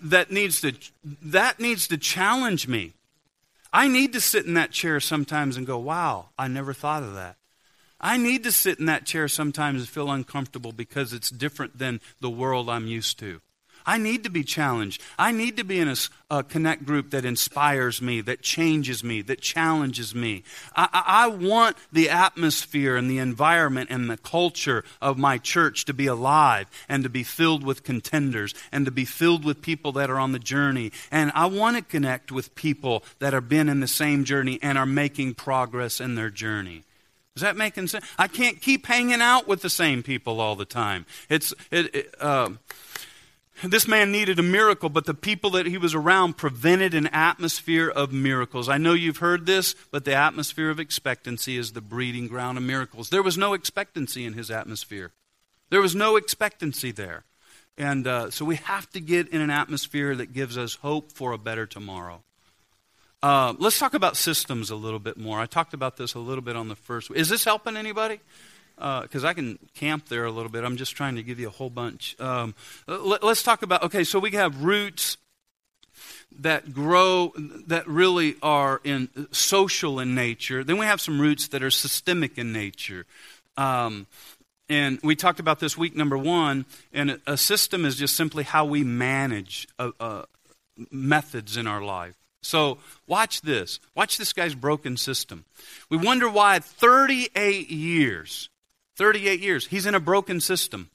[0.00, 0.72] that needs to
[1.22, 2.92] that needs to challenge me.
[3.72, 7.14] I need to sit in that chair sometimes and go wow i never thought of
[7.14, 7.36] that.
[8.00, 12.00] I need to sit in that chair sometimes and feel uncomfortable because it's different than
[12.20, 13.40] the world i'm used to
[13.86, 15.00] I need to be challenged.
[15.18, 15.96] I need to be in a,
[16.30, 20.42] a connect group that inspires me, that changes me, that challenges me.
[20.74, 25.84] I, I, I want the atmosphere and the environment and the culture of my church
[25.84, 29.92] to be alive and to be filled with contenders and to be filled with people
[29.92, 30.90] that are on the journey.
[31.10, 34.76] And I want to connect with people that have been in the same journey and
[34.76, 36.82] are making progress in their journey.
[37.36, 38.04] Is that making sense?
[38.18, 41.04] I can't keep hanging out with the same people all the time.
[41.28, 42.50] It's it, it, uh,
[43.64, 47.88] this man needed a miracle, but the people that he was around prevented an atmosphere
[47.88, 48.68] of miracles.
[48.68, 52.64] I know you've heard this, but the atmosphere of expectancy is the breeding ground of
[52.64, 53.10] miracles.
[53.10, 55.12] There was no expectancy in his atmosphere,
[55.70, 57.24] there was no expectancy there.
[57.78, 61.32] And uh, so we have to get in an atmosphere that gives us hope for
[61.32, 62.22] a better tomorrow.
[63.22, 65.40] Uh, let's talk about systems a little bit more.
[65.40, 67.10] I talked about this a little bit on the first.
[67.14, 68.20] Is this helping anybody?
[68.76, 70.64] Because uh, I can camp there a little bit.
[70.64, 72.14] I'm just trying to give you a whole bunch.
[72.20, 72.54] Um,
[72.86, 75.16] let, us talk about okay, so we have roots
[76.40, 77.32] that grow,
[77.66, 80.62] that really are in social in nature.
[80.62, 83.06] Then we have some roots that are systemic in nature.
[83.56, 84.06] Um,
[84.68, 88.64] and we talked about this week number one, and a system is just simply how
[88.64, 90.22] we manage uh, uh,
[90.90, 92.14] methods in our life.
[92.42, 93.80] So, watch this.
[93.94, 95.44] Watch this guy's broken system.
[95.88, 98.50] We wonder why 38 years
[98.96, 99.66] 38 years.
[99.66, 100.90] He's in a broken system.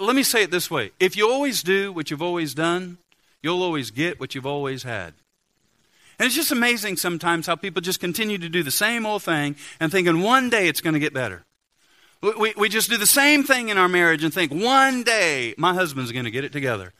[0.00, 2.98] Let me say it this way if you always do what you've always done,
[3.42, 5.14] you'll always get what you've always had.
[6.18, 9.56] And it's just amazing sometimes how people just continue to do the same old thing
[9.78, 11.44] and thinking one day it's going to get better.
[12.22, 15.74] We, we just do the same thing in our marriage and think one day my
[15.74, 16.94] husband's going to get it together.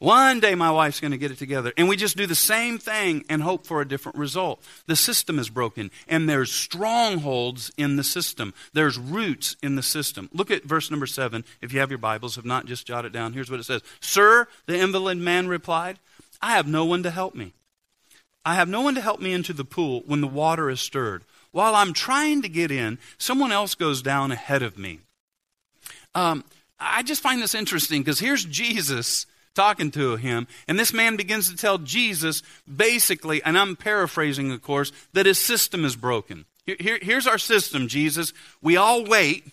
[0.00, 1.74] One day my wife's going to get it together.
[1.76, 4.62] And we just do the same thing and hope for a different result.
[4.86, 8.54] The system is broken, and there's strongholds in the system.
[8.72, 10.30] There's roots in the system.
[10.32, 11.44] Look at verse number seven.
[11.60, 13.34] If you have your Bibles, if not, just jot it down.
[13.34, 15.98] Here's what it says Sir, the invalid man replied,
[16.40, 17.52] I have no one to help me.
[18.42, 21.24] I have no one to help me into the pool when the water is stirred.
[21.52, 25.00] While I'm trying to get in, someone else goes down ahead of me.
[26.14, 26.42] Um,
[26.78, 30.46] I just find this interesting because here's Jesus talking to him.
[30.68, 35.38] And this man begins to tell Jesus, basically, and I'm paraphrasing, of course, that his
[35.38, 36.44] system is broken.
[36.66, 38.32] Here, here, here's our system, Jesus.
[38.62, 39.44] We all wait.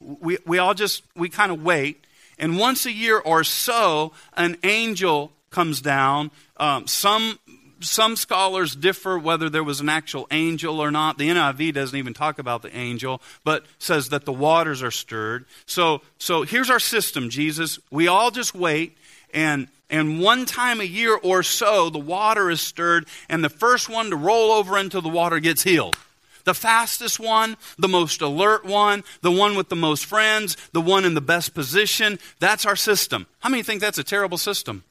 [0.00, 2.04] We, we all just, we kind of wait.
[2.38, 6.30] And once a year or so, an angel comes down.
[6.56, 7.38] Um, some
[7.84, 11.18] some scholars differ whether there was an actual angel or not.
[11.18, 15.46] The NIV doesn't even talk about the angel, but says that the waters are stirred.
[15.66, 17.78] So, so here's our system, Jesus.
[17.90, 18.96] We all just wait
[19.32, 23.88] and and one time a year or so the water is stirred and the first
[23.88, 25.96] one to roll over into the water gets healed.
[26.44, 31.04] The fastest one the most alert one the one with the most friends the one
[31.04, 33.26] in the best position that's our system.
[33.40, 34.84] How many think that's a terrible system?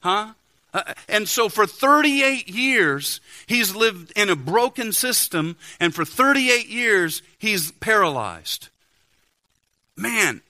[0.00, 0.32] Huh?
[0.74, 6.68] Uh, and so for 38 years he's lived in a broken system and for 38
[6.68, 8.68] years he's paralyzed.
[9.96, 10.40] Man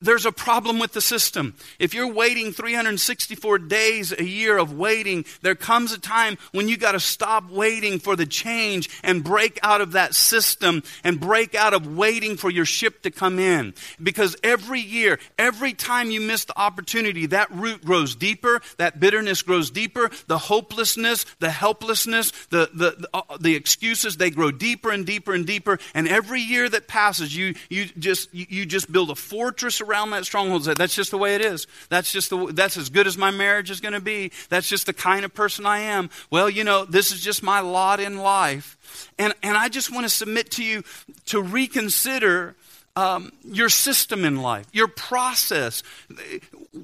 [0.00, 1.54] there's a problem with the system.
[1.80, 6.76] If you're waiting 364 days a year of waiting, there comes a time when you
[6.76, 11.56] got to stop waiting for the change and break out of that system and break
[11.56, 13.74] out of waiting for your ship to come in.
[14.00, 19.42] Because every year, every time you miss the opportunity, that root grows deeper, that bitterness
[19.42, 24.92] grows deeper, the hopelessness, the helplessness, the, the, the, uh, the excuses, they grow deeper
[24.92, 25.80] and deeper and deeper.
[25.92, 30.10] And every year that passes, you, you, just, you, you just build a fortress around
[30.10, 30.64] that stronghold.
[30.64, 31.66] That's just the way it is.
[31.88, 34.32] That's just the, that's as good as my marriage is going to be.
[34.48, 36.10] That's just the kind of person I am.
[36.30, 39.10] Well, you know, this is just my lot in life.
[39.18, 40.82] And, and I just want to submit to you
[41.26, 42.54] to reconsider
[42.96, 45.82] um, your system in life, your process.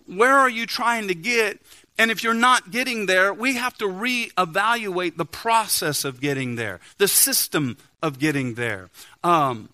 [0.07, 1.61] Where are you trying to get?
[1.99, 6.81] And if you're not getting there, we have to reevaluate the process of getting there,
[6.99, 8.91] the system of getting there.
[9.23, 9.71] Um,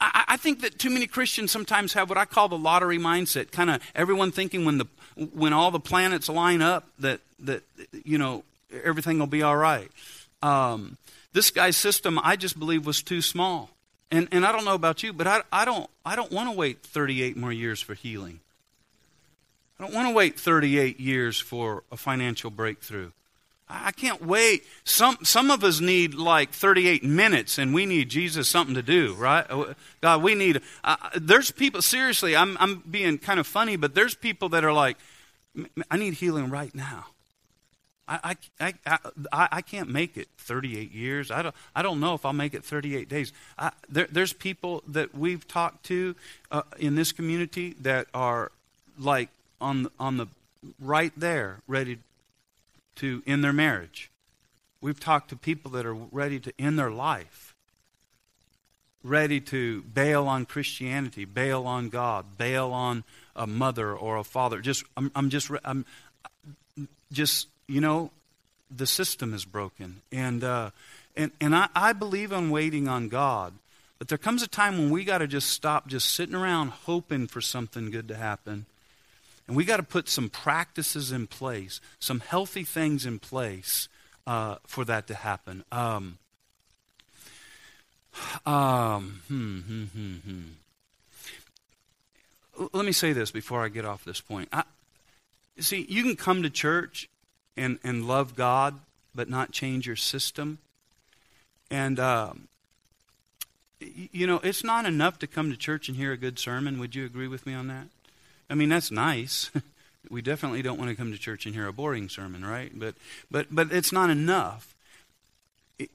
[0.00, 3.50] I, I think that too many Christians sometimes have what I call the lottery mindset.
[3.52, 4.86] Kind of everyone thinking when the
[5.34, 7.62] when all the planets line up that that
[8.04, 8.44] you know
[8.84, 9.90] everything will be all right.
[10.42, 10.96] Um,
[11.32, 13.70] this guy's system, I just believe, was too small.
[14.10, 16.56] And and I don't know about you, but I I don't I don't want to
[16.56, 18.40] wait 38 more years for healing.
[19.78, 23.12] I don't want to wait 38 years for a financial breakthrough.
[23.70, 24.64] I can't wait.
[24.84, 29.14] Some, some of us need like 38 minutes and we need Jesus something to do,
[29.14, 29.46] right?
[29.48, 30.60] Uh, God, we need.
[30.82, 34.72] Uh, there's people, seriously, I'm, I'm being kind of funny, but there's people that are
[34.72, 34.96] like,
[35.90, 37.06] I need healing right now.
[38.08, 38.98] I, I, I,
[39.32, 41.30] I, I can't make it 38 years.
[41.30, 43.32] I don't, I don't know if I'll make it 38 days.
[43.56, 46.16] I, there, there's people that we've talked to
[46.50, 48.50] uh, in this community that are
[48.98, 49.28] like
[49.60, 50.26] on, on the
[50.80, 51.98] right there, ready
[52.96, 54.10] to end their marriage.
[54.80, 57.54] We've talked to people that are ready to end their life,
[59.02, 63.04] ready to bail on Christianity, bail on God, bail on
[63.36, 64.60] a mother or a father.
[64.60, 65.84] Just, I'm, I'm just, I'm
[67.12, 68.10] just, you know,
[68.70, 70.70] the system is broken, and uh,
[71.16, 73.54] and and I, I believe in waiting on God.
[73.98, 77.26] But there comes a time when we got to just stop just sitting around hoping
[77.26, 78.66] for something good to happen
[79.50, 83.88] and we got to put some practices in place, some healthy things in place
[84.24, 85.64] uh, for that to happen.
[85.72, 86.18] Um,
[88.46, 90.42] um, hmm, hmm, hmm, hmm.
[92.72, 94.48] Let me say this before I get off this point.
[94.52, 94.62] I,
[95.58, 97.08] see, you can come to church
[97.56, 98.78] and, and love God,
[99.16, 100.58] but not change your system.
[101.72, 102.46] And, um,
[103.80, 106.78] you know, it's not enough to come to church and hear a good sermon.
[106.78, 107.88] Would you agree with me on that?
[108.50, 109.50] I mean, that's nice.
[110.10, 112.72] we definitely don't want to come to church and hear a boring sermon, right?
[112.74, 112.96] But,
[113.30, 114.74] but, but it's not enough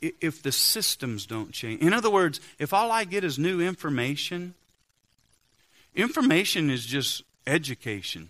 [0.02, 1.82] if the systems don't change.
[1.82, 4.56] In other words, if all I get is new information,
[5.96, 8.30] information is just education.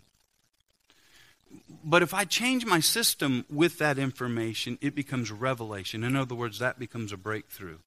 [1.84, 6.04] But if I change my system with that information, it becomes revelation.
[6.04, 7.78] In other words, that becomes a breakthrough.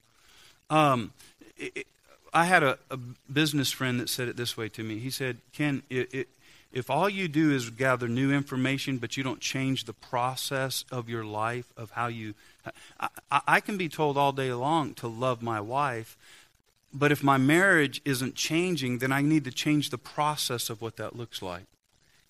[0.71, 1.13] Um,
[2.33, 2.97] I had a, a,
[3.33, 4.99] business friend that said it this way to me.
[4.99, 6.29] He said, Ken, it, it,
[6.73, 11.09] if all you do is gather new information, but you don't change the process of
[11.09, 12.35] your life, of how you.
[13.01, 16.17] I, I can be told all day long to love my wife,
[16.93, 20.97] but if my marriage isn't changing, then I need to change the process of what
[20.97, 21.65] that looks like.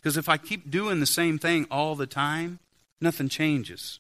[0.01, 2.61] Because if I keep doing the same thing all the time,
[3.01, 3.99] nothing changes.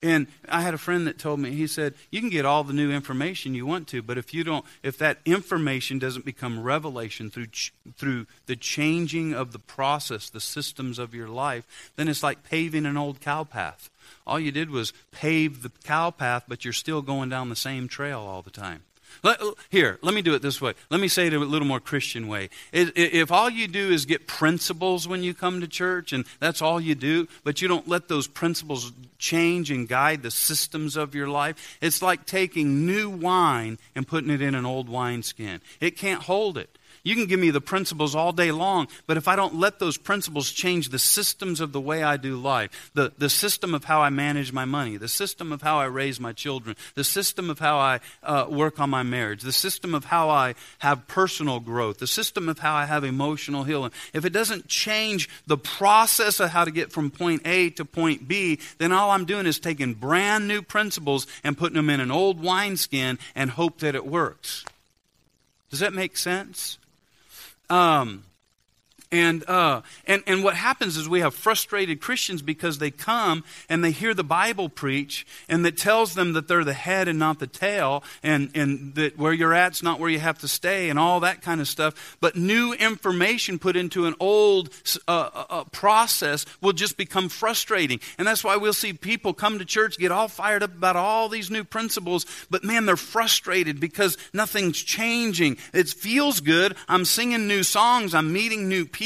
[0.00, 2.72] And I had a friend that told me, he said, you can get all the
[2.72, 7.30] new information you want to, but if you don't, if that information doesn't become revelation
[7.30, 12.22] through, ch- through the changing of the process, the systems of your life, then it's
[12.22, 13.90] like paving an old cow path.
[14.24, 17.88] All you did was pave the cow path, but you're still going down the same
[17.88, 18.84] trail all the time.
[19.22, 19.40] Let,
[19.70, 20.74] here, let me do it this way.
[20.90, 22.50] Let me say it a little more Christian way.
[22.72, 26.80] If all you do is get principles when you come to church, and that's all
[26.80, 31.28] you do, but you don't let those principles change and guide the systems of your
[31.28, 35.60] life, it's like taking new wine and putting it in an old wineskin.
[35.80, 36.77] It can't hold it.
[37.04, 39.96] You can give me the principles all day long, but if I don't let those
[39.96, 44.00] principles change the systems of the way I do life, the, the system of how
[44.00, 47.58] I manage my money, the system of how I raise my children, the system of
[47.58, 51.98] how I uh, work on my marriage, the system of how I have personal growth,
[51.98, 56.50] the system of how I have emotional healing, if it doesn't change the process of
[56.50, 59.94] how to get from point A to point B, then all I'm doing is taking
[59.94, 64.64] brand new principles and putting them in an old wineskin and hope that it works.
[65.70, 66.78] Does that make sense?
[67.70, 68.24] Um,
[69.10, 73.82] And, uh, and, and what happens is we have frustrated Christians because they come and
[73.82, 77.38] they hear the Bible preach and that tells them that they're the head and not
[77.38, 80.98] the tail and, and that where you're at's not where you have to stay and
[80.98, 82.18] all that kind of stuff.
[82.20, 84.68] But new information put into an old
[85.06, 88.00] uh, uh, uh, process will just become frustrating.
[88.18, 91.30] And that's why we'll see people come to church, get all fired up about all
[91.30, 95.56] these new principles, but man, they're frustrated because nothing's changing.
[95.72, 96.76] It feels good.
[96.88, 98.14] I'm singing new songs.
[98.14, 98.97] I'm meeting new people.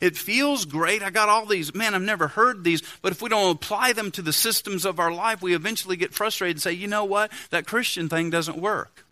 [0.00, 1.02] It feels great.
[1.02, 4.10] I got all these, man, I've never heard these, but if we don't apply them
[4.12, 7.30] to the systems of our life, we eventually get frustrated and say, you know what?
[7.50, 9.04] That Christian thing doesn't work.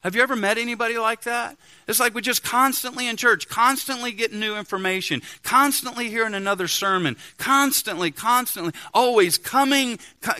[0.00, 1.56] Have you ever met anybody like that?
[1.88, 7.16] It's like we're just constantly in church, constantly getting new information, constantly hearing another sermon,
[7.38, 9.98] constantly, constantly, always coming,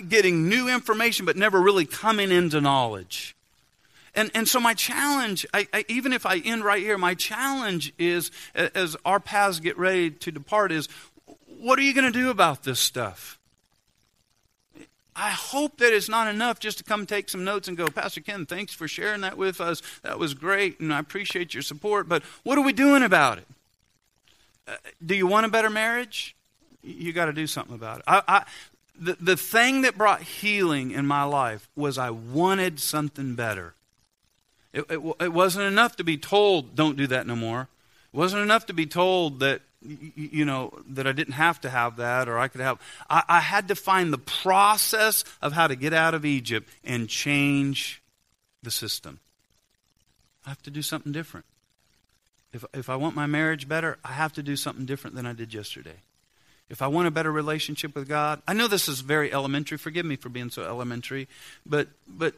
[0.08, 3.35] getting new information, but never really coming into knowledge.
[4.16, 7.92] And, and so, my challenge, I, I, even if I end right here, my challenge
[7.98, 10.88] is as our paths get ready to depart, is
[11.46, 13.38] what are you going to do about this stuff?
[15.14, 18.20] I hope that it's not enough just to come take some notes and go, Pastor
[18.20, 19.82] Ken, thanks for sharing that with us.
[20.02, 22.08] That was great, and I appreciate your support.
[22.08, 23.46] But what are we doing about it?
[24.68, 26.34] Uh, do you want a better marriage?
[26.82, 28.04] You got to do something about it.
[28.06, 28.44] I, I,
[28.98, 33.74] the, the thing that brought healing in my life was I wanted something better.
[34.76, 37.62] It, it, it, wasn't enough to be told, don't do that no more.
[38.12, 41.96] It wasn't enough to be told that, you know, that I didn't have to have
[41.96, 42.78] that or I could have.
[43.08, 47.08] I, I had to find the process of how to get out of Egypt and
[47.08, 48.02] change
[48.62, 49.18] the system.
[50.44, 51.46] I have to do something different.
[52.52, 55.32] If, if I want my marriage better, I have to do something different than I
[55.32, 55.96] did yesterday.
[56.68, 59.78] If I want a better relationship with God, I know this is very elementary.
[59.78, 61.28] Forgive me for being so elementary,
[61.64, 62.34] but but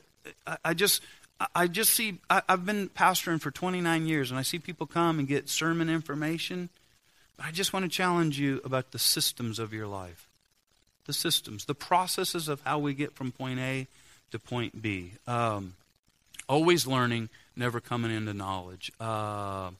[0.46, 1.02] I, I just
[1.54, 5.18] I just see, I, have been pastoring for 29 years, and I see people come
[5.18, 6.68] and get sermon information.
[7.36, 10.26] But I just want to challenge you about the systems of your life.
[11.06, 13.86] The systems, the processes of how we get from point A
[14.32, 15.12] to point B.
[15.26, 15.74] Um,
[16.48, 18.90] always learning, never coming into knowledge.
[19.00, 19.70] Uh,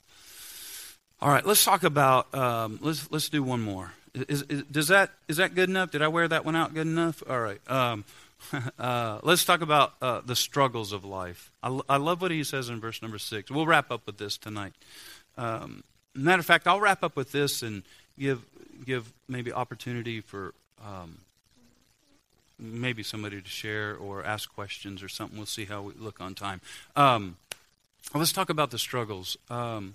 [1.20, 3.92] all right, let's talk about, um, let's, let's do one more.
[4.14, 5.90] Is, is, does that, is that good enough?
[5.90, 7.22] Did I wear that one out good enough?
[7.28, 7.60] All right.
[7.68, 8.04] Um,
[8.78, 11.50] uh, let's talk about uh, the struggles of life.
[11.62, 13.50] I, I, love what he says in verse number six.
[13.50, 14.72] We'll wrap up with this tonight.
[15.36, 15.82] Um,
[16.14, 17.82] matter of fact, I'll wrap up with this and
[18.18, 18.42] give
[18.84, 21.18] give maybe opportunity for um,
[22.58, 25.36] maybe somebody to share or ask questions or something.
[25.36, 26.60] We'll see how we look on time.
[26.96, 27.36] Um,
[28.14, 29.36] let's talk about the struggles.
[29.50, 29.94] Um,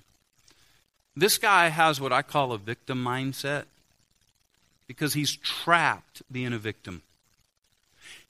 [1.15, 3.65] this guy has what I call a victim mindset
[4.87, 7.01] because he's trapped being a victim.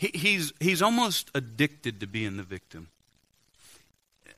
[0.03, 2.89] He, he's, he's almost addicted to being the victim.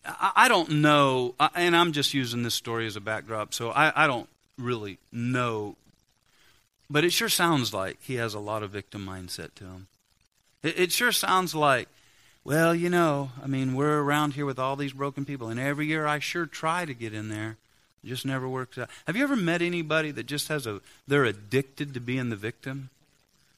[0.06, 4.04] I, I don't know, and I'm just using this story as a backdrop, so I,
[4.04, 5.76] I don't really know.
[6.88, 9.88] But it sure sounds like he has a lot of victim mindset to him.
[10.62, 11.88] It, it sure sounds like,
[12.44, 15.88] well, you know, I mean, we're around here with all these broken people, and every
[15.88, 17.58] year I sure try to get in there.
[18.04, 18.92] Just never works out.
[19.08, 22.92] Have you ever met anybody that just has a, they're addicted to being the victim?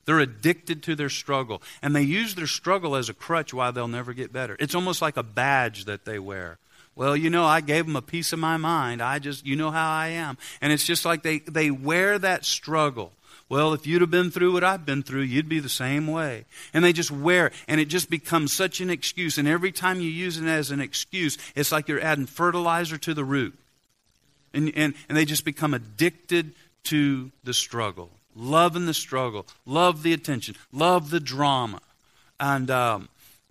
[0.08, 1.62] They're addicted to their struggle.
[1.82, 4.56] And they use their struggle as a crutch why they'll never get better.
[4.58, 6.58] It's almost like a badge that they wear.
[6.96, 9.02] Well, you know, I gave them a piece of my mind.
[9.02, 10.38] I just, you know how I am.
[10.62, 13.12] And it's just like they, they wear that struggle.
[13.50, 16.46] Well, if you'd have been through what I've been through, you'd be the same way.
[16.74, 19.38] And they just wear it, and it just becomes such an excuse.
[19.38, 23.14] And every time you use it as an excuse, it's like you're adding fertilizer to
[23.14, 23.58] the root.
[24.54, 26.54] And, and, and they just become addicted
[26.86, 31.82] to the struggle loving the struggle, love the attention, love the drama.
[32.40, 33.10] And, um,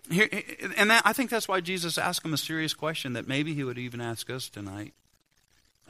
[0.09, 0.29] here,
[0.77, 3.63] and that, I think that's why Jesus asked him a serious question that maybe he
[3.63, 4.93] would even ask us tonight.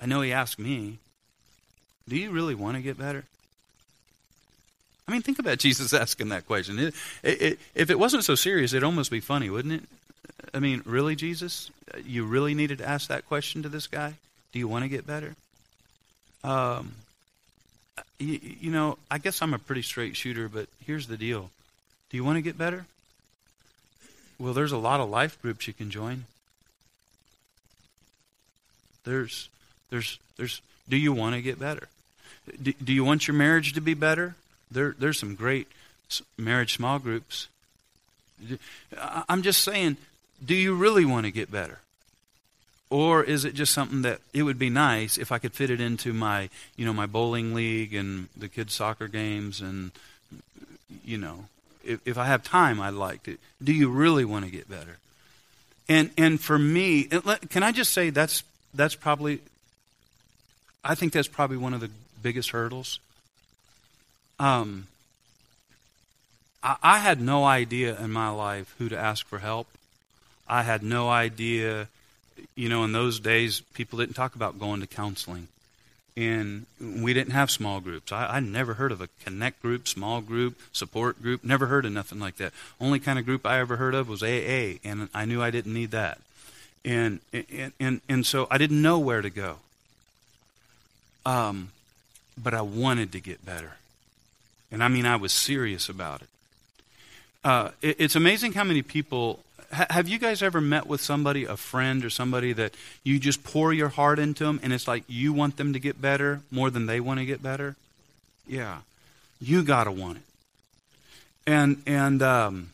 [0.02, 0.98] I know he asked me,
[2.08, 3.26] Do you really want to get better?
[5.08, 6.80] I mean, think about Jesus asking that question.
[6.80, 9.84] It, it, it, if it wasn't so serious, it'd almost be funny, wouldn't it?
[10.54, 11.72] I mean, really, Jesus?
[12.06, 14.16] You really needed to ask that question to this guy?
[14.52, 15.36] Do you want to get better?
[16.44, 16.94] Um,
[18.20, 21.50] you, you know, I guess I'm a pretty straight shooter, but here's the deal.
[22.10, 22.86] Do you want to get better?
[24.40, 26.26] Well, there's a lot of life groups you can join.
[29.04, 29.50] There's,
[29.90, 30.62] there's, there's.
[30.90, 31.88] Do you want to get better?
[32.62, 34.36] Do, do you want your marriage to be better?
[34.72, 35.68] There, there's some great
[36.38, 37.48] marriage small groups.
[39.28, 39.98] I'm just saying,
[40.46, 41.80] do you really want to get better?
[42.90, 45.82] Or is it just something that it would be nice if I could fit it
[45.82, 49.92] into my, you know, my bowling league and the kids' soccer games and,
[51.04, 51.46] you know,
[51.84, 53.38] if, if I have time, I'd like to.
[53.62, 54.98] Do you really want to get better?
[55.90, 57.06] And and for me,
[57.50, 59.40] can I just say that's that's probably
[60.84, 61.90] I think that's probably one of the
[62.22, 63.00] biggest hurdles.
[64.40, 64.88] Um,
[66.64, 69.68] I, I had no idea in my life who to ask for help.
[70.48, 71.88] I had no idea,
[72.56, 75.48] you know, in those days, people didn't talk about going to counseling.
[76.16, 78.12] And we didn't have small groups.
[78.12, 81.44] I, I never heard of a connect group, small group, support group.
[81.44, 82.54] Never heard of nothing like that.
[82.82, 85.74] Only kind of group I ever heard of was AA, and I knew I didn't
[85.74, 86.20] need that.
[86.84, 89.58] And, and, and, and so I didn't know where to go.
[91.24, 91.70] Um,
[92.36, 93.74] but I wanted to get better.
[94.72, 96.30] And I mean, I was serious about it.
[97.44, 99.40] Uh, it it's amazing how many people.
[99.72, 103.44] Ha- have you guys ever met with somebody, a friend or somebody that you just
[103.44, 106.70] pour your heart into them and it's like you want them to get better more
[106.70, 107.76] than they want to get better?
[108.48, 108.80] Yeah.
[109.40, 110.24] You got to want it.
[111.46, 112.70] And, and, um,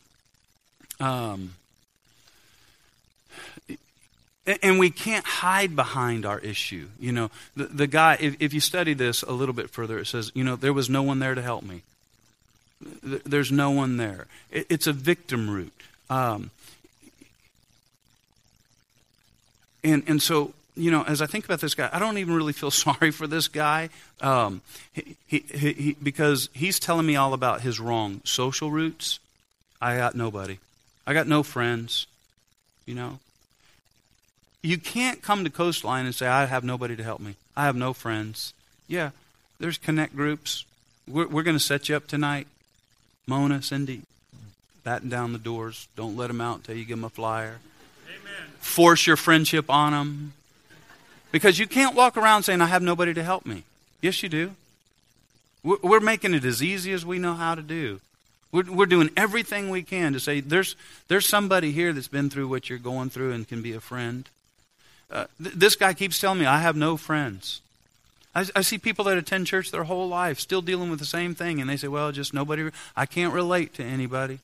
[1.00, 1.54] um,
[4.46, 6.88] and we can't hide behind our issue.
[7.00, 10.06] You know, the, the guy, if, if you study this a little bit further, it
[10.06, 11.82] says, you know, there was no one there to help me.
[13.02, 14.26] There's no one there.
[14.50, 15.72] It, it's a victim root.
[16.10, 16.50] Um,
[19.84, 22.52] and, and so, you know, as I think about this guy, I don't even really
[22.52, 24.62] feel sorry for this guy um,
[24.92, 29.20] he, he, he, because he's telling me all about his wrong social roots.
[29.80, 30.58] I got nobody.
[31.06, 32.06] I got no friends,
[32.86, 33.18] you know.
[34.62, 37.36] You can't come to Coastline and say, I have nobody to help me.
[37.54, 38.54] I have no friends.
[38.88, 39.10] Yeah,
[39.60, 40.64] there's connect groups.
[41.06, 42.46] We're, we're going to set you up tonight.
[43.26, 44.02] Mona, Cindy,
[44.84, 45.86] batten down the doors.
[45.96, 47.58] Don't let them out until you give them a flyer.
[48.64, 50.32] Force your friendship on them.
[51.30, 53.62] Because you can't walk around saying, I have nobody to help me.
[54.00, 54.52] Yes, you do.
[55.62, 58.00] We're making it as easy as we know how to do.
[58.50, 60.76] We're, we're doing everything we can to say, there's,
[61.08, 64.28] there's somebody here that's been through what you're going through and can be a friend.
[65.10, 67.60] Uh, th- this guy keeps telling me, I have no friends.
[68.34, 71.34] I, I, see people that attend church their whole life still dealing with the same
[71.34, 74.40] thing, and they say, well, just nobody, I can't relate to anybody.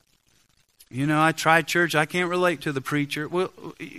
[0.91, 3.29] You know, I tried church, I can't relate to the preacher.
[3.29, 3.53] Well,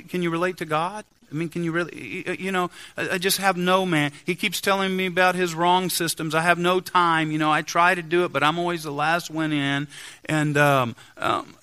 [0.10, 1.06] can you relate to God?
[1.32, 4.12] I mean, can you really, you know, I just have no man.
[4.26, 6.36] He keeps telling me about his wrong systems.
[6.36, 7.32] I have no time.
[7.32, 9.88] You know, I try to do it, but I'm always the last one in,
[10.26, 11.56] and, um, um,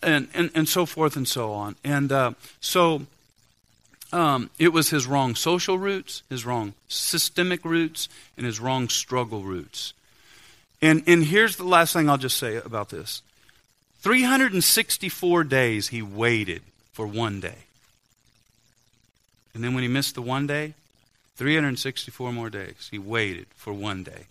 [0.00, 1.74] and, and, and so forth and so on.
[1.82, 3.02] And uh, so,
[4.12, 9.42] um, it was his wrong social roots, his wrong systemic roots, and his wrong struggle
[9.42, 9.92] roots.
[10.80, 13.22] And, and here's the last thing I'll just say about this
[14.00, 17.66] 364 days he waited for one day.
[19.54, 20.74] And then when he missed the one day,
[21.36, 24.26] 364 more days he waited for one day.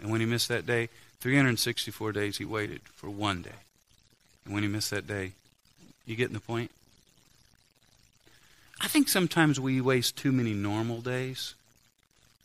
[0.00, 0.88] And when he missed that day,
[1.20, 3.60] 364 days he waited for one day.
[4.44, 5.32] And when he missed that day,
[6.04, 6.70] you getting the point?
[8.80, 11.54] I think sometimes we waste too many normal days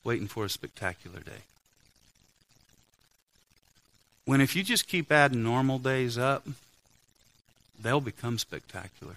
[0.03, 1.43] waiting for a spectacular day.
[4.25, 6.45] When if you just keep adding normal days up,
[7.81, 9.15] they'll become spectacular.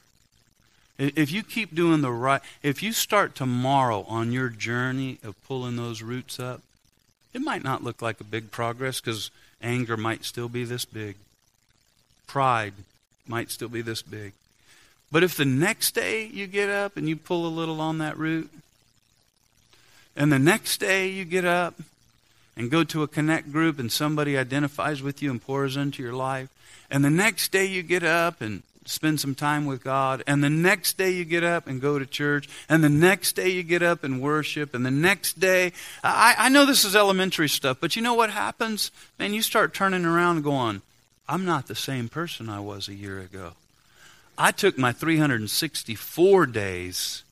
[0.96, 5.76] If you keep doing the right, if you start tomorrow on your journey of pulling
[5.76, 6.62] those roots up,
[7.32, 9.30] it might not look like a big progress because
[9.60, 11.16] anger might still be this big.
[12.28, 12.74] Pride
[13.26, 14.32] might still be this big.
[15.10, 18.16] But if the next day you get up and you pull a little on that
[18.16, 18.50] root,
[20.16, 21.74] and the next day you get up
[22.56, 26.12] and go to a connect group and somebody identifies with you and pours into your
[26.12, 26.48] life,
[26.90, 30.50] and the next day you get up and spend some time with God, and the
[30.50, 33.82] next day you get up and go to church, and the next day you get
[33.82, 37.96] up and worship, and the next day, I, I know this is elementary stuff, but
[37.96, 38.90] you know what happens?
[39.18, 40.82] Man, you start turning around and going,
[41.28, 43.52] I'm not the same person I was a year ago.
[44.36, 47.23] I took my 364 days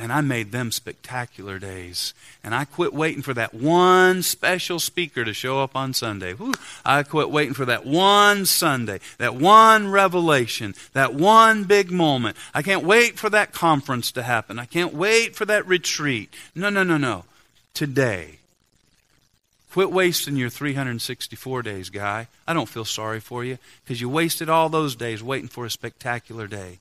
[0.00, 2.14] and I made them spectacular days.
[2.42, 6.32] And I quit waiting for that one special speaker to show up on Sunday.
[6.32, 6.54] Whew.
[6.86, 12.38] I quit waiting for that one Sunday, that one revelation, that one big moment.
[12.54, 14.58] I can't wait for that conference to happen.
[14.58, 16.32] I can't wait for that retreat.
[16.54, 17.24] No, no, no, no.
[17.74, 18.38] Today,
[19.72, 22.26] Quit wasting your 364 days, guy.
[22.44, 25.70] I don't feel sorry for you because you wasted all those days waiting for a
[25.70, 26.78] spectacular day.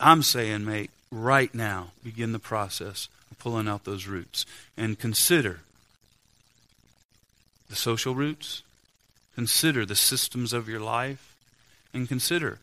[0.00, 4.44] I'm saying, mate, right now, begin the process of pulling out those roots
[4.76, 5.60] and consider
[7.68, 8.62] the social roots,
[9.34, 11.36] consider the systems of your life,
[11.94, 12.58] and consider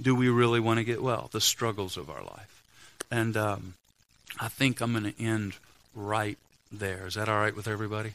[0.00, 1.28] do we really want to get well?
[1.32, 2.62] The struggles of our life.
[3.10, 3.74] And um,
[4.38, 5.54] I think I'm going to end
[5.94, 6.38] right
[6.72, 7.06] there.
[7.06, 8.14] Is that all right with everybody?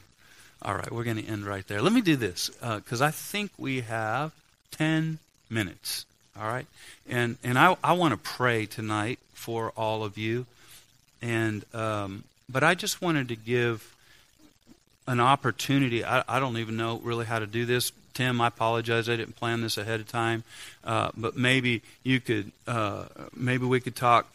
[0.61, 1.81] All right, we're going to end right there.
[1.81, 4.31] Let me do this because uh, I think we have
[4.71, 5.19] 10
[5.49, 6.05] minutes.
[6.39, 6.67] All right?
[7.09, 10.45] And, and I, I want to pray tonight for all of you.
[11.21, 13.95] And um, but I just wanted to give
[15.07, 16.03] an opportunity.
[16.03, 17.91] I, I, don't even know really how to do this.
[18.13, 19.09] Tim, I apologize.
[19.09, 20.43] I didn't plan this ahead of time,
[20.83, 23.05] uh, but maybe you could, uh,
[23.35, 24.27] maybe we could talk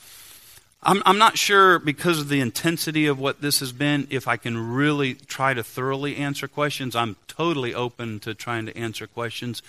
[0.82, 4.38] I'm, I'm not sure because of the intensity of what this has been if I
[4.38, 6.96] can really try to thoroughly answer questions.
[6.96, 9.62] I'm totally open to trying to answer questions.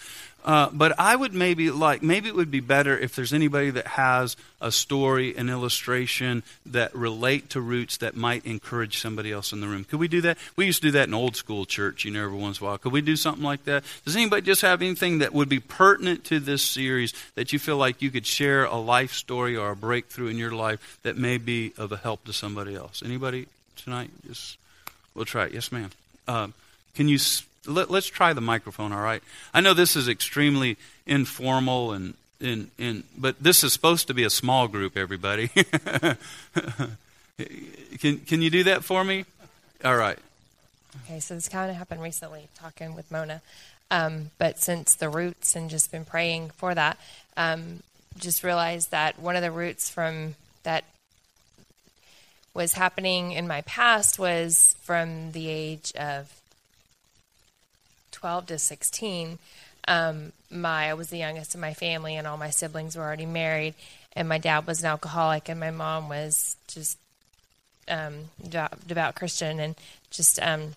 [0.44, 3.88] Uh, but I would maybe like, maybe it would be better if there's anybody that
[3.88, 9.62] has a story, an illustration that relate to roots that might encourage somebody else in
[9.62, 9.84] the room.
[9.84, 10.38] Could we do that?
[10.56, 12.70] We used to do that in old school church, you know, every once in a
[12.70, 12.78] while.
[12.78, 13.84] Could we do something like that?
[14.04, 17.78] Does anybody just have anything that would be pertinent to this series that you feel
[17.78, 21.38] like you could share a life story or a breakthrough in your life that may
[21.38, 23.04] be of a help to somebody else?
[23.06, 24.10] Anybody tonight?
[24.28, 24.58] Just,
[25.14, 25.54] we'll try it.
[25.54, 25.92] Yes, ma'am.
[26.28, 26.48] Uh,
[26.96, 27.18] can you
[27.66, 29.22] let, us try the microphone, all right?
[29.54, 34.24] I know this is extremely informal and, and, and but this is supposed to be
[34.24, 35.48] a small group, everybody.
[38.00, 39.26] can, can you do that for me?
[39.84, 40.18] All right.
[41.06, 43.42] Okay, so this kind of happened recently, talking with Mona.
[43.90, 46.98] Um, but since the roots and just been praying for that,
[47.38, 47.84] um,
[48.18, 50.84] just realized that one of the roots from that
[52.54, 56.41] was happening in my past was from the age of
[58.22, 59.40] 12 to 16,
[59.88, 63.26] um, my I was the youngest in my family, and all my siblings were already
[63.26, 63.74] married,
[64.16, 66.98] and my dad was an alcoholic, and my mom was just
[67.88, 69.76] um, devout, devout, Christian, and
[70.12, 70.76] just um,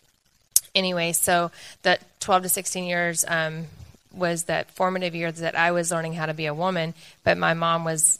[0.74, 1.12] anyway.
[1.12, 1.50] So
[1.82, 3.66] that 12 to 16 years um,
[4.12, 7.52] was that formative years that I was learning how to be a woman, but my
[7.52, 8.18] mom was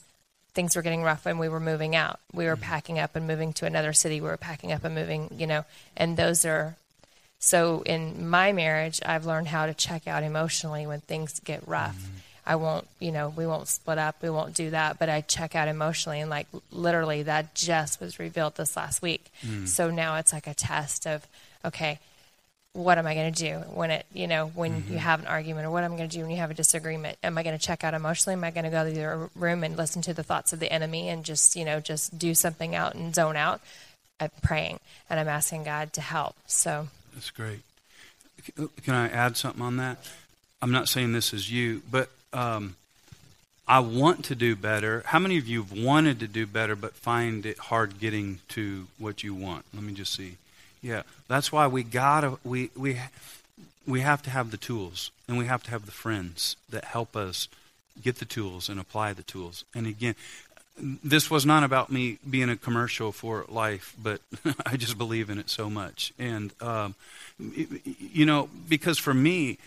[0.53, 2.21] things were getting rough and we were moving out.
[2.33, 2.63] We were mm-hmm.
[2.63, 4.21] packing up and moving to another city.
[4.21, 5.65] We were packing up and moving, you know,
[5.97, 6.77] and those are
[7.45, 11.95] so in my marriage, I've learned how to check out emotionally when things get rough.
[11.95, 12.17] Mm-hmm.
[12.47, 15.55] I won't, you know, we won't split up, we won't do that, but I check
[15.55, 16.21] out emotionally.
[16.21, 19.31] And like literally, that just was revealed this last week.
[19.47, 19.69] Mm.
[19.69, 21.27] So now it's like a test of,
[21.67, 21.99] okay,
[22.73, 24.95] what am I going to do when it, you know, when mm-hmm.
[24.95, 26.55] you have an argument or what am I going to do when you have a
[26.55, 27.19] disagreement?
[27.23, 28.33] Am I going to check out emotionally?
[28.33, 30.73] Am I going to go to the room and listen to the thoughts of the
[30.73, 33.61] enemy and just, you know, just do something out and zone out?
[34.19, 34.81] I'm praying
[35.11, 36.37] and I'm asking God to help.
[36.47, 37.61] So that's great.
[38.57, 39.99] Can I add something on that?
[40.61, 42.77] I'm not saying this is you, but um,
[43.67, 45.03] I want to do better.
[45.07, 48.87] How many of you have wanted to do better but find it hard getting to
[48.99, 49.65] what you want?
[49.73, 50.37] Let me just see.
[50.83, 53.01] Yeah, that's why we gotta we we
[53.87, 57.17] we have to have the tools and we have to have the friends that help
[57.17, 57.49] us
[58.03, 59.65] get the tools and apply the tools.
[59.75, 60.15] And again,
[60.77, 64.21] this was not about me being a commercial for life, but
[64.67, 66.13] I just believe in it so much.
[66.19, 66.95] And, um,
[67.39, 69.59] you know, because for me,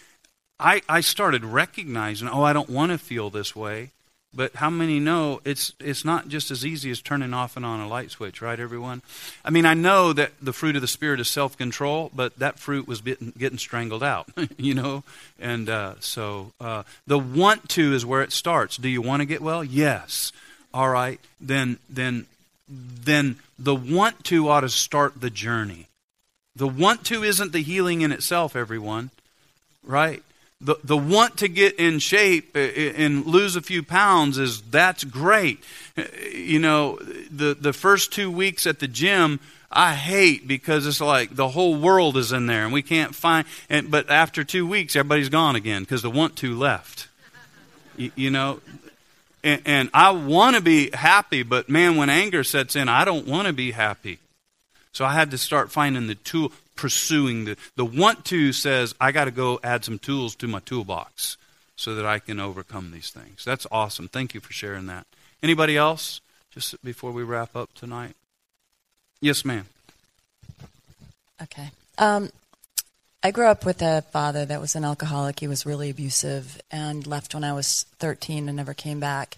[0.59, 3.91] I, I started recognizing, oh, I don't want to feel this way.
[4.33, 7.79] But how many know it's it's not just as easy as turning off and on
[7.79, 9.01] a light switch, right, everyone?
[9.43, 12.59] I mean, I know that the fruit of the spirit is self control, but that
[12.59, 15.03] fruit was getting, getting strangled out, you know.
[15.39, 18.75] And uh, so uh, the want to is where it starts.
[18.77, 19.63] Do you want to get well?
[19.63, 20.33] Yes
[20.77, 22.27] all right, then then
[22.69, 25.87] then the want to ought to start the journey.
[26.55, 29.09] The want to isn't the healing in itself, everyone,
[29.83, 30.21] right?
[30.61, 34.61] The, the want to get in shape uh, uh, and lose a few pounds is
[34.61, 35.63] that's great.
[35.97, 36.99] Uh, you know,
[37.31, 39.39] the, the first two weeks at the gym,
[39.71, 43.47] I hate because it's like the whole world is in there and we can't find.
[43.67, 47.07] And, but after two weeks, everybody's gone again because the want to left.
[47.97, 48.59] You, you know,
[49.47, 53.25] and, and I want to be happy, but man, when anger sets in, I don't
[53.25, 54.19] want to be happy.
[54.91, 59.13] So I had to start finding the tool, pursuing the the want to says I
[59.13, 61.37] got to go add some tools to my toolbox
[61.77, 63.45] so that I can overcome these things.
[63.45, 64.09] That's awesome.
[64.09, 65.07] Thank you for sharing that.
[65.41, 66.19] Anybody else?
[66.51, 68.15] Just before we wrap up tonight.
[69.21, 69.67] Yes, ma'am.
[71.41, 71.69] Okay.
[71.97, 72.31] Um,
[73.23, 75.39] I grew up with a father that was an alcoholic.
[75.39, 79.37] He was really abusive and left when I was 13 and never came back.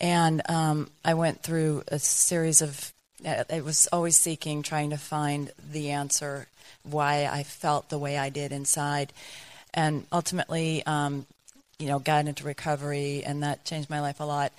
[0.00, 2.92] And um, I went through a series of,
[3.24, 6.46] uh, I was always seeking, trying to find the answer
[6.82, 9.12] why I felt the way I did inside.
[9.74, 11.26] And ultimately, um,
[11.78, 14.52] you know, got into recovery, and that changed my life a lot.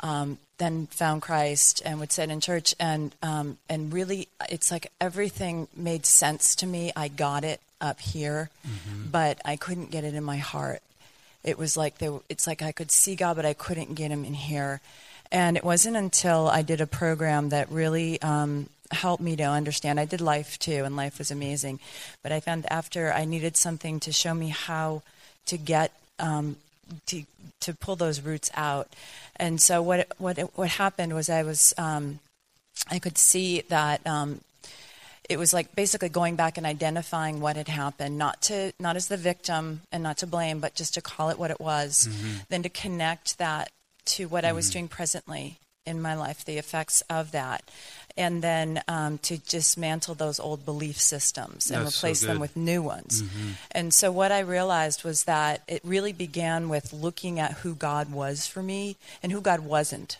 [0.00, 4.90] Um, then found Christ and would sit in church, and um, and really, it's like
[5.00, 6.92] everything made sense to me.
[6.94, 9.10] I got it up here, mm-hmm.
[9.10, 10.82] but I couldn't get it in my heart.
[11.44, 14.24] It was like they, it's like I could see God, but I couldn't get Him
[14.24, 14.80] in here.
[15.30, 20.00] And it wasn't until I did a program that really um, helped me to understand.
[20.00, 21.80] I did life too, and life was amazing.
[22.22, 25.02] But I found after I needed something to show me how
[25.46, 26.56] to get um,
[27.06, 27.24] to
[27.60, 28.88] to pull those roots out.
[29.36, 32.20] And so what what what happened was I was um,
[32.90, 34.40] I could see that um,
[35.28, 39.08] it was like basically going back and identifying what had happened, not to not as
[39.08, 42.38] the victim and not to blame, but just to call it what it was, mm-hmm.
[42.48, 43.70] then to connect that
[44.06, 44.72] to what I was mm-hmm.
[44.72, 47.62] doing presently in my life, the effects of that,
[48.16, 52.56] and then um, to dismantle those old belief systems and That's so replace them with
[52.56, 53.22] new ones.
[53.22, 53.48] Mm-hmm.
[53.70, 58.12] And so what I realized was that it really began with looking at who God
[58.12, 60.18] was for me and who God wasn't.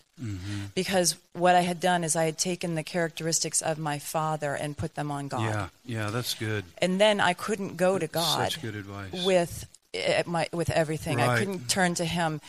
[0.74, 4.76] Because what I had done is I had taken the characteristics of my father and
[4.76, 5.42] put them on God.
[5.42, 6.64] Yeah, yeah, that's good.
[6.78, 9.24] And then I couldn't go to God Such good advice.
[9.24, 11.20] with eh, my with everything.
[11.20, 12.40] I couldn't turn to him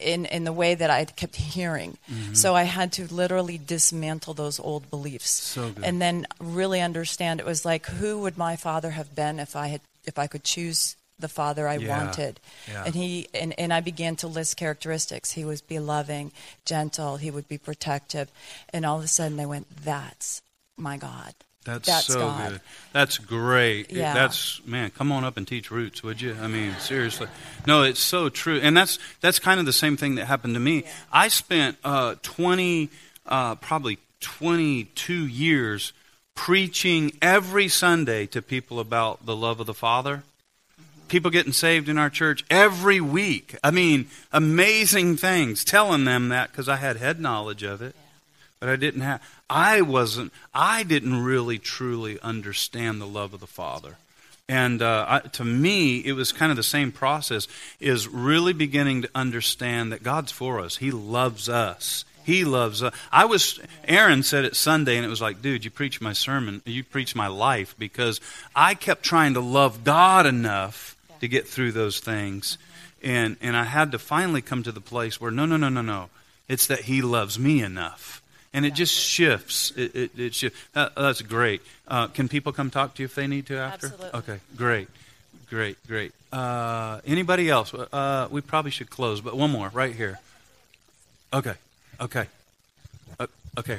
[0.00, 1.98] in in the way that I kept hearing.
[2.10, 2.34] Mm-hmm.
[2.34, 5.30] So I had to literally dismantle those old beliefs.
[5.30, 5.84] So good.
[5.84, 9.68] And then really understand it was like who would my father have been if I
[9.68, 11.96] had if I could choose the father I Yeah.
[12.04, 12.40] wanted.
[12.68, 12.84] Yeah.
[12.84, 15.32] And he and, and I began to list characteristics.
[15.32, 16.32] He was be loving,
[16.64, 18.30] gentle, he would be protective.
[18.72, 20.42] And all of a sudden I went, That's
[20.76, 21.34] my God.
[21.64, 22.50] That's, That's so God.
[22.50, 22.60] good.
[22.92, 23.92] That's great.
[23.92, 24.14] Yeah.
[24.14, 24.90] That's man.
[24.90, 26.36] Come on up and teach roots, would you?
[26.42, 27.28] I mean, seriously.
[27.68, 30.60] No, it's so true, and that's that's kind of the same thing that happened to
[30.60, 30.82] me.
[31.12, 32.90] I spent uh, twenty,
[33.26, 35.92] uh, probably twenty-two years
[36.34, 40.24] preaching every Sunday to people about the love of the Father.
[41.12, 43.54] People getting saved in our church every week.
[43.62, 45.62] I mean, amazing things.
[45.62, 47.94] Telling them that because I had head knowledge of it
[48.62, 49.20] but I didn't have.
[49.50, 50.32] I wasn't.
[50.54, 53.96] I didn't really truly understand the love of the Father,
[54.48, 57.48] and uh, I, to me, it was kind of the same process.
[57.80, 60.76] Is really beginning to understand that God's for us.
[60.76, 62.04] He loves us.
[62.24, 62.94] He loves us.
[63.10, 63.58] I was.
[63.88, 66.62] Aaron said it Sunday, and it was like, dude, you preach my sermon.
[66.64, 68.20] You preach my life because
[68.54, 72.58] I kept trying to love God enough to get through those things,
[73.02, 75.80] and and I had to finally come to the place where no, no, no, no,
[75.80, 76.10] no.
[76.48, 79.72] It's that He loves me enough and it just shifts.
[79.76, 80.58] It, it, it shifts.
[80.72, 81.62] That, that's great.
[81.88, 83.86] Uh, can people come talk to you if they need to after?
[83.86, 84.18] Absolutely.
[84.18, 84.88] Okay, great,
[85.48, 86.12] great, great.
[86.32, 87.72] Uh, anybody else?
[87.74, 90.18] Uh, we probably should close, but one more right here.
[91.32, 91.54] Okay,
[92.00, 92.26] okay,
[93.18, 93.26] uh,
[93.58, 93.78] okay.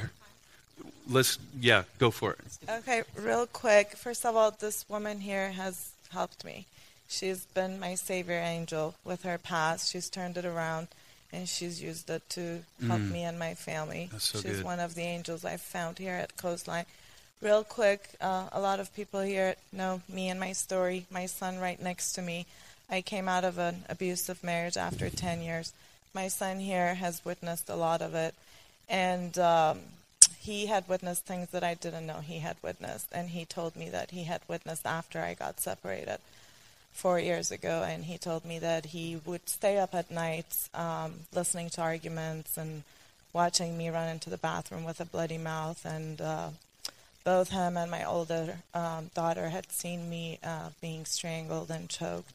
[1.09, 2.39] Let's yeah, go for it.
[2.69, 3.97] Okay, real quick.
[3.97, 6.65] First of all, this woman here has helped me.
[7.07, 9.91] She's been my savior angel with her past.
[9.91, 10.87] She's turned it around
[11.31, 13.11] and she's used it to help Mm.
[13.11, 14.09] me and my family.
[14.19, 14.63] So she's good.
[14.65, 16.85] one of the angels I've found here at Coastline.
[17.41, 21.05] Real quick, uh, a lot of people here know me and my story.
[21.09, 22.45] My son right next to me.
[22.89, 25.73] I came out of an abusive marriage after 10 years.
[26.13, 28.33] My son here has witnessed a lot of it.
[28.87, 29.79] And um,
[30.39, 33.07] he had witnessed things that I didn't know he had witnessed.
[33.11, 36.19] And he told me that he had witnessed after I got separated
[36.93, 37.85] four years ago.
[37.87, 42.57] And he told me that he would stay up at night um, listening to arguments
[42.57, 42.83] and
[43.33, 45.85] watching me run into the bathroom with a bloody mouth.
[45.85, 46.49] And uh,
[47.23, 52.31] both him and my older um, daughter had seen me uh, being strangled and choked.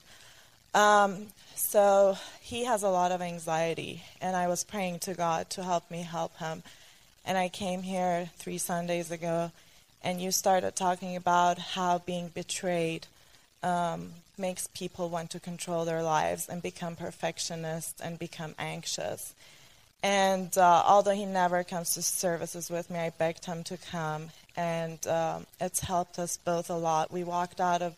[0.74, 5.62] Um, so he has a lot of anxiety, and I was praying to God to
[5.62, 6.62] help me help him.
[7.24, 9.50] And I came here three Sundays ago,
[10.02, 13.06] and you started talking about how being betrayed
[13.62, 19.34] um, makes people want to control their lives and become perfectionists and become anxious.
[20.02, 24.30] And uh, although he never comes to services with me, I begged him to come,
[24.56, 27.12] and um, it's helped us both a lot.
[27.12, 27.96] We walked out of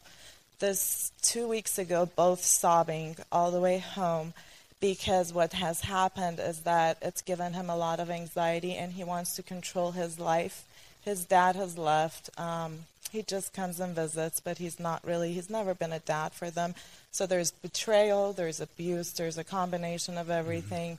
[0.60, 4.32] this two weeks ago, both sobbing all the way home,
[4.80, 9.04] because what has happened is that it's given him a lot of anxiety, and he
[9.04, 10.64] wants to control his life.
[11.02, 12.30] His dad has left.
[12.38, 12.80] Um,
[13.10, 15.32] he just comes and visits, but he's not really.
[15.32, 16.74] He's never been a dad for them.
[17.10, 20.98] So there's betrayal, there's abuse, there's a combination of everything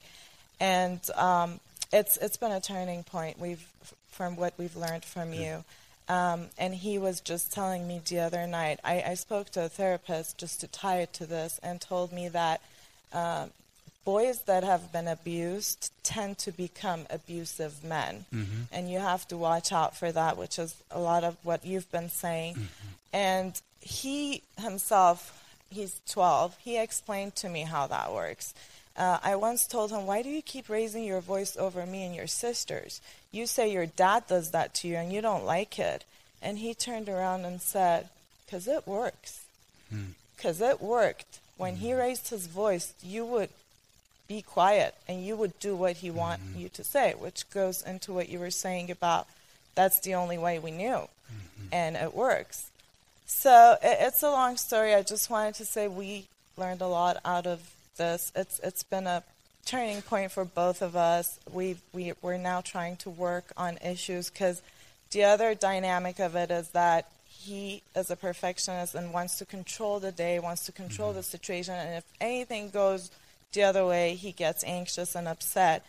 [0.61, 1.59] and um,
[1.91, 3.39] it's it's been a turning point.
[3.39, 3.67] We've
[4.09, 5.65] from what we've learned from you.
[6.07, 8.79] Um, and he was just telling me the other night.
[8.83, 12.27] I, I spoke to a therapist just to tie it to this, and told me
[12.29, 12.61] that
[13.11, 13.49] um,
[14.03, 18.63] boys that have been abused tend to become abusive men, mm-hmm.
[18.71, 21.91] and you have to watch out for that, which is a lot of what you've
[21.91, 22.55] been saying.
[22.55, 22.87] Mm-hmm.
[23.13, 26.57] And he himself, he's 12.
[26.59, 28.53] He explained to me how that works.
[28.97, 32.15] Uh, I once told him, Why do you keep raising your voice over me and
[32.15, 33.01] your sisters?
[33.31, 36.03] You say your dad does that to you and you don't like it.
[36.41, 38.09] And he turned around and said,
[38.45, 39.45] Because it works.
[39.89, 40.11] Hmm.
[40.35, 41.39] Because it worked.
[41.57, 41.99] When he hmm.
[41.99, 43.49] raised his voice, you would
[44.33, 48.09] be quiet and you would do what he want you to say, which goes into
[48.17, 49.23] what you were saying about
[49.79, 51.01] that's the only way we knew.
[51.71, 52.57] And it works.
[53.25, 53.55] So
[53.89, 54.91] it, it's a long story.
[54.99, 56.27] I just wanted to say we
[56.61, 57.59] learned a lot out of
[58.01, 58.21] this.
[58.41, 59.23] It's it's been a
[59.65, 61.25] turning point for both of us.
[61.57, 64.57] We we we're now trying to work on issues because
[65.11, 69.99] The other dynamic of it is that he is a perfectionist and wants to control
[69.99, 71.17] the day, wants to control Mm-hmm.
[71.17, 73.11] the situation, and if anything goes
[73.53, 75.85] the other way, he gets anxious and upset.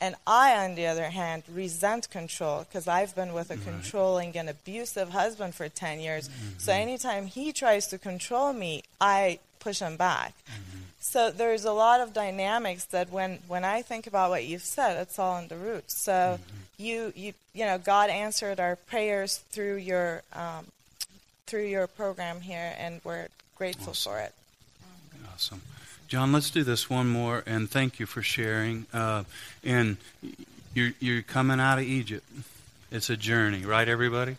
[0.00, 4.48] And I, on the other hand, resent control because I've been with a controlling and
[4.50, 6.28] abusive husband for 10 years.
[6.58, 6.82] So Mm-hmm.
[6.82, 10.34] anytime he tries to control me, I push him back.
[10.46, 10.78] Mm-hmm.
[11.00, 15.00] So there's a lot of dynamics that when, when I think about what you've said,
[15.00, 15.94] it's all in the roots.
[16.02, 16.82] So Mm-hmm.
[16.84, 20.66] you, you you know God answered our prayers through your um,
[21.46, 24.12] through your program here, and we're grateful Awesome.
[24.12, 24.34] for it.
[25.32, 25.62] Awesome.
[26.08, 28.86] John, let's do this one more, and thank you for sharing.
[28.92, 29.24] Uh,
[29.64, 29.96] and
[30.72, 32.24] you're, you're coming out of Egypt.
[32.92, 34.36] It's a journey, right, everybody?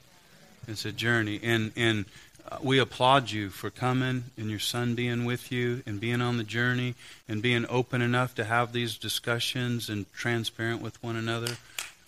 [0.70, 1.42] It's a journey.
[1.44, 2.06] And, and
[2.50, 6.38] uh, we applaud you for coming and your son being with you and being on
[6.38, 6.96] the journey
[7.28, 11.58] and being open enough to have these discussions and transparent with one another.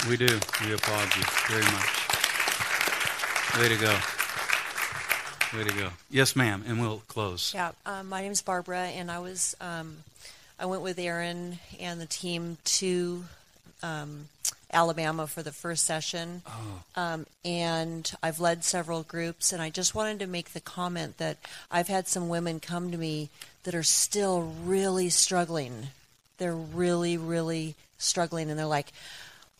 [0.07, 0.39] We do.
[0.63, 2.07] We applaud you very much.
[3.59, 4.18] Way to go.
[5.55, 5.89] Way to go.
[6.11, 7.53] Yes, ma'am, and we'll close.
[7.55, 9.97] Yeah, um, my is Barbara, and I was um,
[10.59, 13.23] I went with Aaron and the team to
[13.81, 14.27] um,
[14.71, 16.43] Alabama for the first session,
[16.95, 21.37] um, and I've led several groups, and I just wanted to make the comment that
[21.71, 23.29] I've had some women come to me
[23.63, 25.87] that are still really struggling.
[26.37, 28.91] They're really, really struggling, and they're like,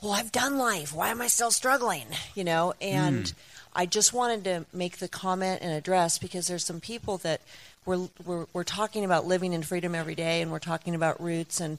[0.04, 0.94] "Well, I've done life.
[0.94, 3.34] Why am I still struggling?" You know, and.
[3.76, 7.42] I just wanted to make the comment and address because there's some people that
[7.86, 11.60] we're, we're, we're talking about living in freedom every day and we're talking about roots
[11.60, 11.78] and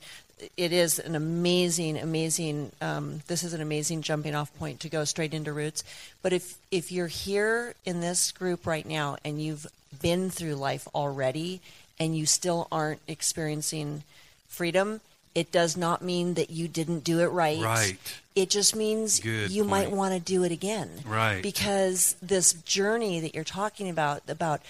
[0.56, 5.04] it is an amazing, amazing, um, this is an amazing jumping off point to go
[5.04, 5.84] straight into roots.
[6.22, 9.66] But if, if you're here in this group right now and you've
[10.00, 11.60] been through life already
[11.98, 14.02] and you still aren't experiencing
[14.48, 15.00] freedom,
[15.34, 17.60] it does not mean that you didn't do it right.
[17.60, 17.96] Right.
[18.34, 20.90] It just means Good you might want to do it again.
[21.06, 21.42] Right.
[21.42, 24.60] Because this journey that you're talking about, about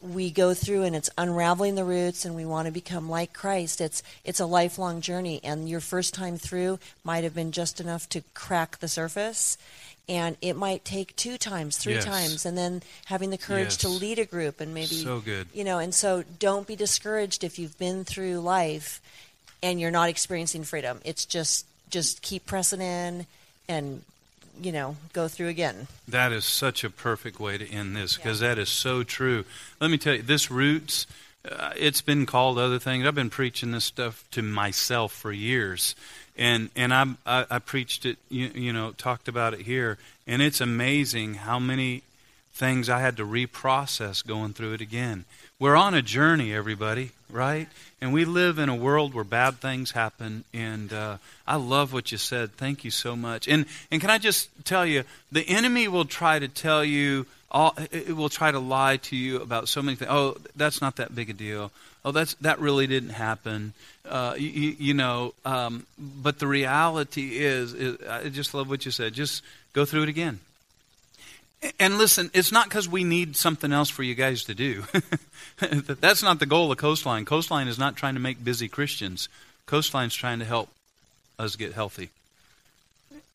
[0.00, 3.80] we go through and it's unraveling the roots and we want to become like Christ.
[3.80, 8.08] It's it's a lifelong journey and your first time through might have been just enough
[8.10, 9.56] to crack the surface
[10.08, 12.04] and it might take two times, three Yes.
[12.04, 15.46] times and then having the courage to lead a group and maybe So good.
[15.54, 19.00] you know, and so don't be discouraged if you've been through life
[19.62, 21.00] and you're not experiencing freedom.
[21.04, 23.26] It's just just keep pressing in
[23.68, 24.02] and
[24.60, 25.86] you know, go through again.
[26.06, 29.44] That is such a perfect way to end this because that is so true.
[29.80, 31.06] Let me tell you, this roots,
[31.50, 33.06] uh, it's been called other things.
[33.06, 35.94] I've been preaching this stuff to myself for years,
[36.36, 40.42] and and I I, I preached it, you, you know, talked about it here, and
[40.42, 42.02] it's amazing how many
[42.52, 45.24] things I had to reprocess going through it again.
[45.58, 47.68] We're on a journey, everybody, right?
[48.02, 50.42] And we live in a world where bad things happen.
[50.52, 52.50] And uh, I love what you said.
[52.52, 53.46] Thank you so much.
[53.46, 57.26] And and can I just tell you, the enemy will try to tell you.
[57.54, 60.10] All, it will try to lie to you about so many things.
[60.10, 61.70] Oh, that's not that big a deal.
[62.02, 63.74] Oh, that's that really didn't happen.
[64.08, 68.90] Uh, you, you know, um, but the reality is, is, I just love what you
[68.90, 69.12] said.
[69.12, 69.44] Just
[69.74, 70.40] go through it again.
[71.78, 74.84] And listen, it's not because we need something else for you guys to do.
[75.60, 77.24] That's not the goal of Coastline.
[77.24, 79.28] Coastline is not trying to make busy Christians.
[79.66, 80.68] Coastline's trying to help
[81.38, 82.10] us get healthy.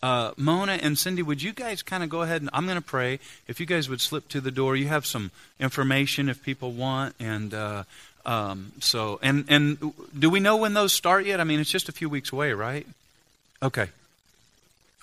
[0.04, 2.84] Uh, Mona and Cindy, would you guys kind of go ahead and I'm going to
[2.84, 3.20] pray.
[3.48, 7.16] If you guys would slip to the door, you have some information if people want,
[7.20, 7.84] and uh,
[8.26, 11.40] um, so and and do we know when those start yet?
[11.40, 12.86] I mean, it's just a few weeks away, right?
[13.64, 13.88] Okay.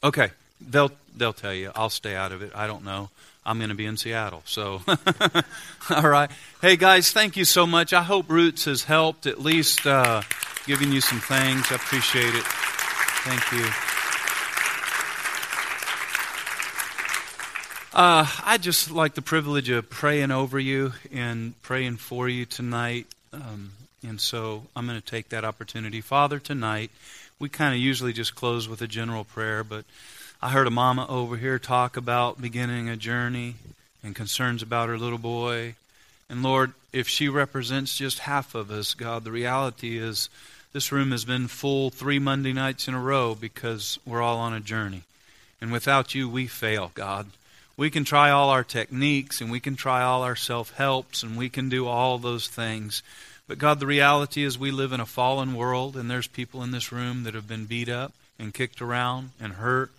[0.04, 1.70] Okay, they'll they'll tell you.
[1.74, 2.52] I'll stay out of it.
[2.54, 3.10] I don't know.
[3.46, 4.42] I'm going to be in Seattle.
[4.46, 4.80] So,
[5.90, 6.30] all right.
[6.62, 7.92] Hey guys, thank you so much.
[7.92, 10.22] I hope Roots has helped at least uh,
[10.66, 11.70] giving you some things.
[11.70, 12.44] I appreciate it.
[12.44, 13.66] Thank you.
[17.96, 23.06] Uh, I just like the privilege of praying over you and praying for you tonight.
[23.32, 23.70] Um,
[24.06, 26.00] and so I'm going to take that opportunity.
[26.00, 26.90] Father, tonight,
[27.38, 29.84] we kind of usually just close with a general prayer, but
[30.44, 33.54] I heard a mama over here talk about beginning a journey
[34.02, 35.74] and concerns about her little boy.
[36.28, 40.28] And Lord, if she represents just half of us, God, the reality is
[40.74, 44.52] this room has been full three Monday nights in a row because we're all on
[44.52, 45.04] a journey.
[45.62, 47.28] And without you, we fail, God.
[47.78, 51.38] We can try all our techniques and we can try all our self helps and
[51.38, 53.02] we can do all those things.
[53.48, 56.70] But God, the reality is we live in a fallen world and there's people in
[56.70, 59.90] this room that have been beat up and kicked around and hurt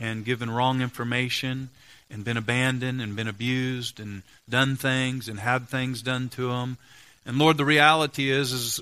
[0.00, 1.68] and given wrong information
[2.10, 6.78] and been abandoned and been abused and done things and had things done to them.
[7.24, 8.80] And Lord, the reality is, is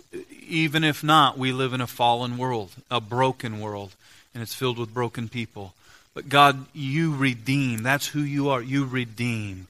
[0.48, 3.94] even if not, we live in a fallen world, a broken world,
[4.32, 5.74] and it's filled with broken people.
[6.14, 7.82] But God, you redeem.
[7.82, 8.62] That's who you are.
[8.62, 9.66] You redeem.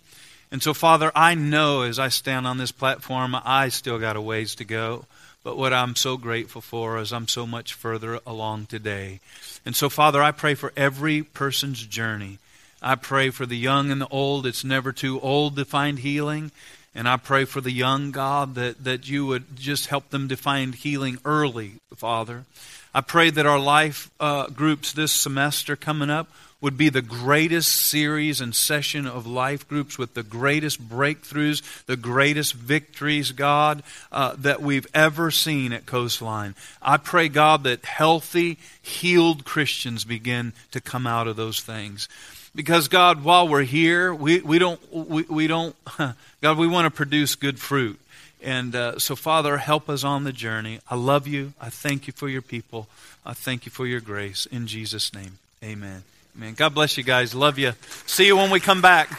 [0.51, 4.21] And so, Father, I know as I stand on this platform, I still got a
[4.21, 5.07] ways to go.
[5.45, 9.21] But what I'm so grateful for is I'm so much further along today.
[9.69, 12.39] And so, Father, I pray for every person's journey.
[12.81, 14.47] I pray for the young and the old.
[14.47, 16.53] It's never too old to find healing.
[16.95, 20.39] And I pray for the young, God, that, that you would just help them to
[20.39, 22.47] find healing early, Father.
[22.95, 26.31] I pray that our life uh, groups this semester coming up
[26.61, 31.97] would be the greatest series and session of life groups with the greatest breakthroughs, the
[31.97, 36.57] greatest victories, God, uh, that we've ever seen at Coastline.
[36.83, 42.09] I pray, God, that healthy, healed Christians begin to come out of those things.
[42.57, 45.77] Because, God, while we're here, we, we don't, we, we don't,
[46.41, 48.01] God, we want to produce good fruit.
[48.43, 50.81] And uh, so, Father, help us on the journey.
[50.91, 51.53] I love you.
[51.61, 52.89] I thank you for your people.
[53.25, 54.47] I thank you for your grace.
[54.47, 56.03] In Jesus' name, amen.
[56.39, 56.55] Amen.
[56.55, 57.35] God bless you guys.
[57.35, 57.73] Love you.
[58.07, 59.11] See you when we come back.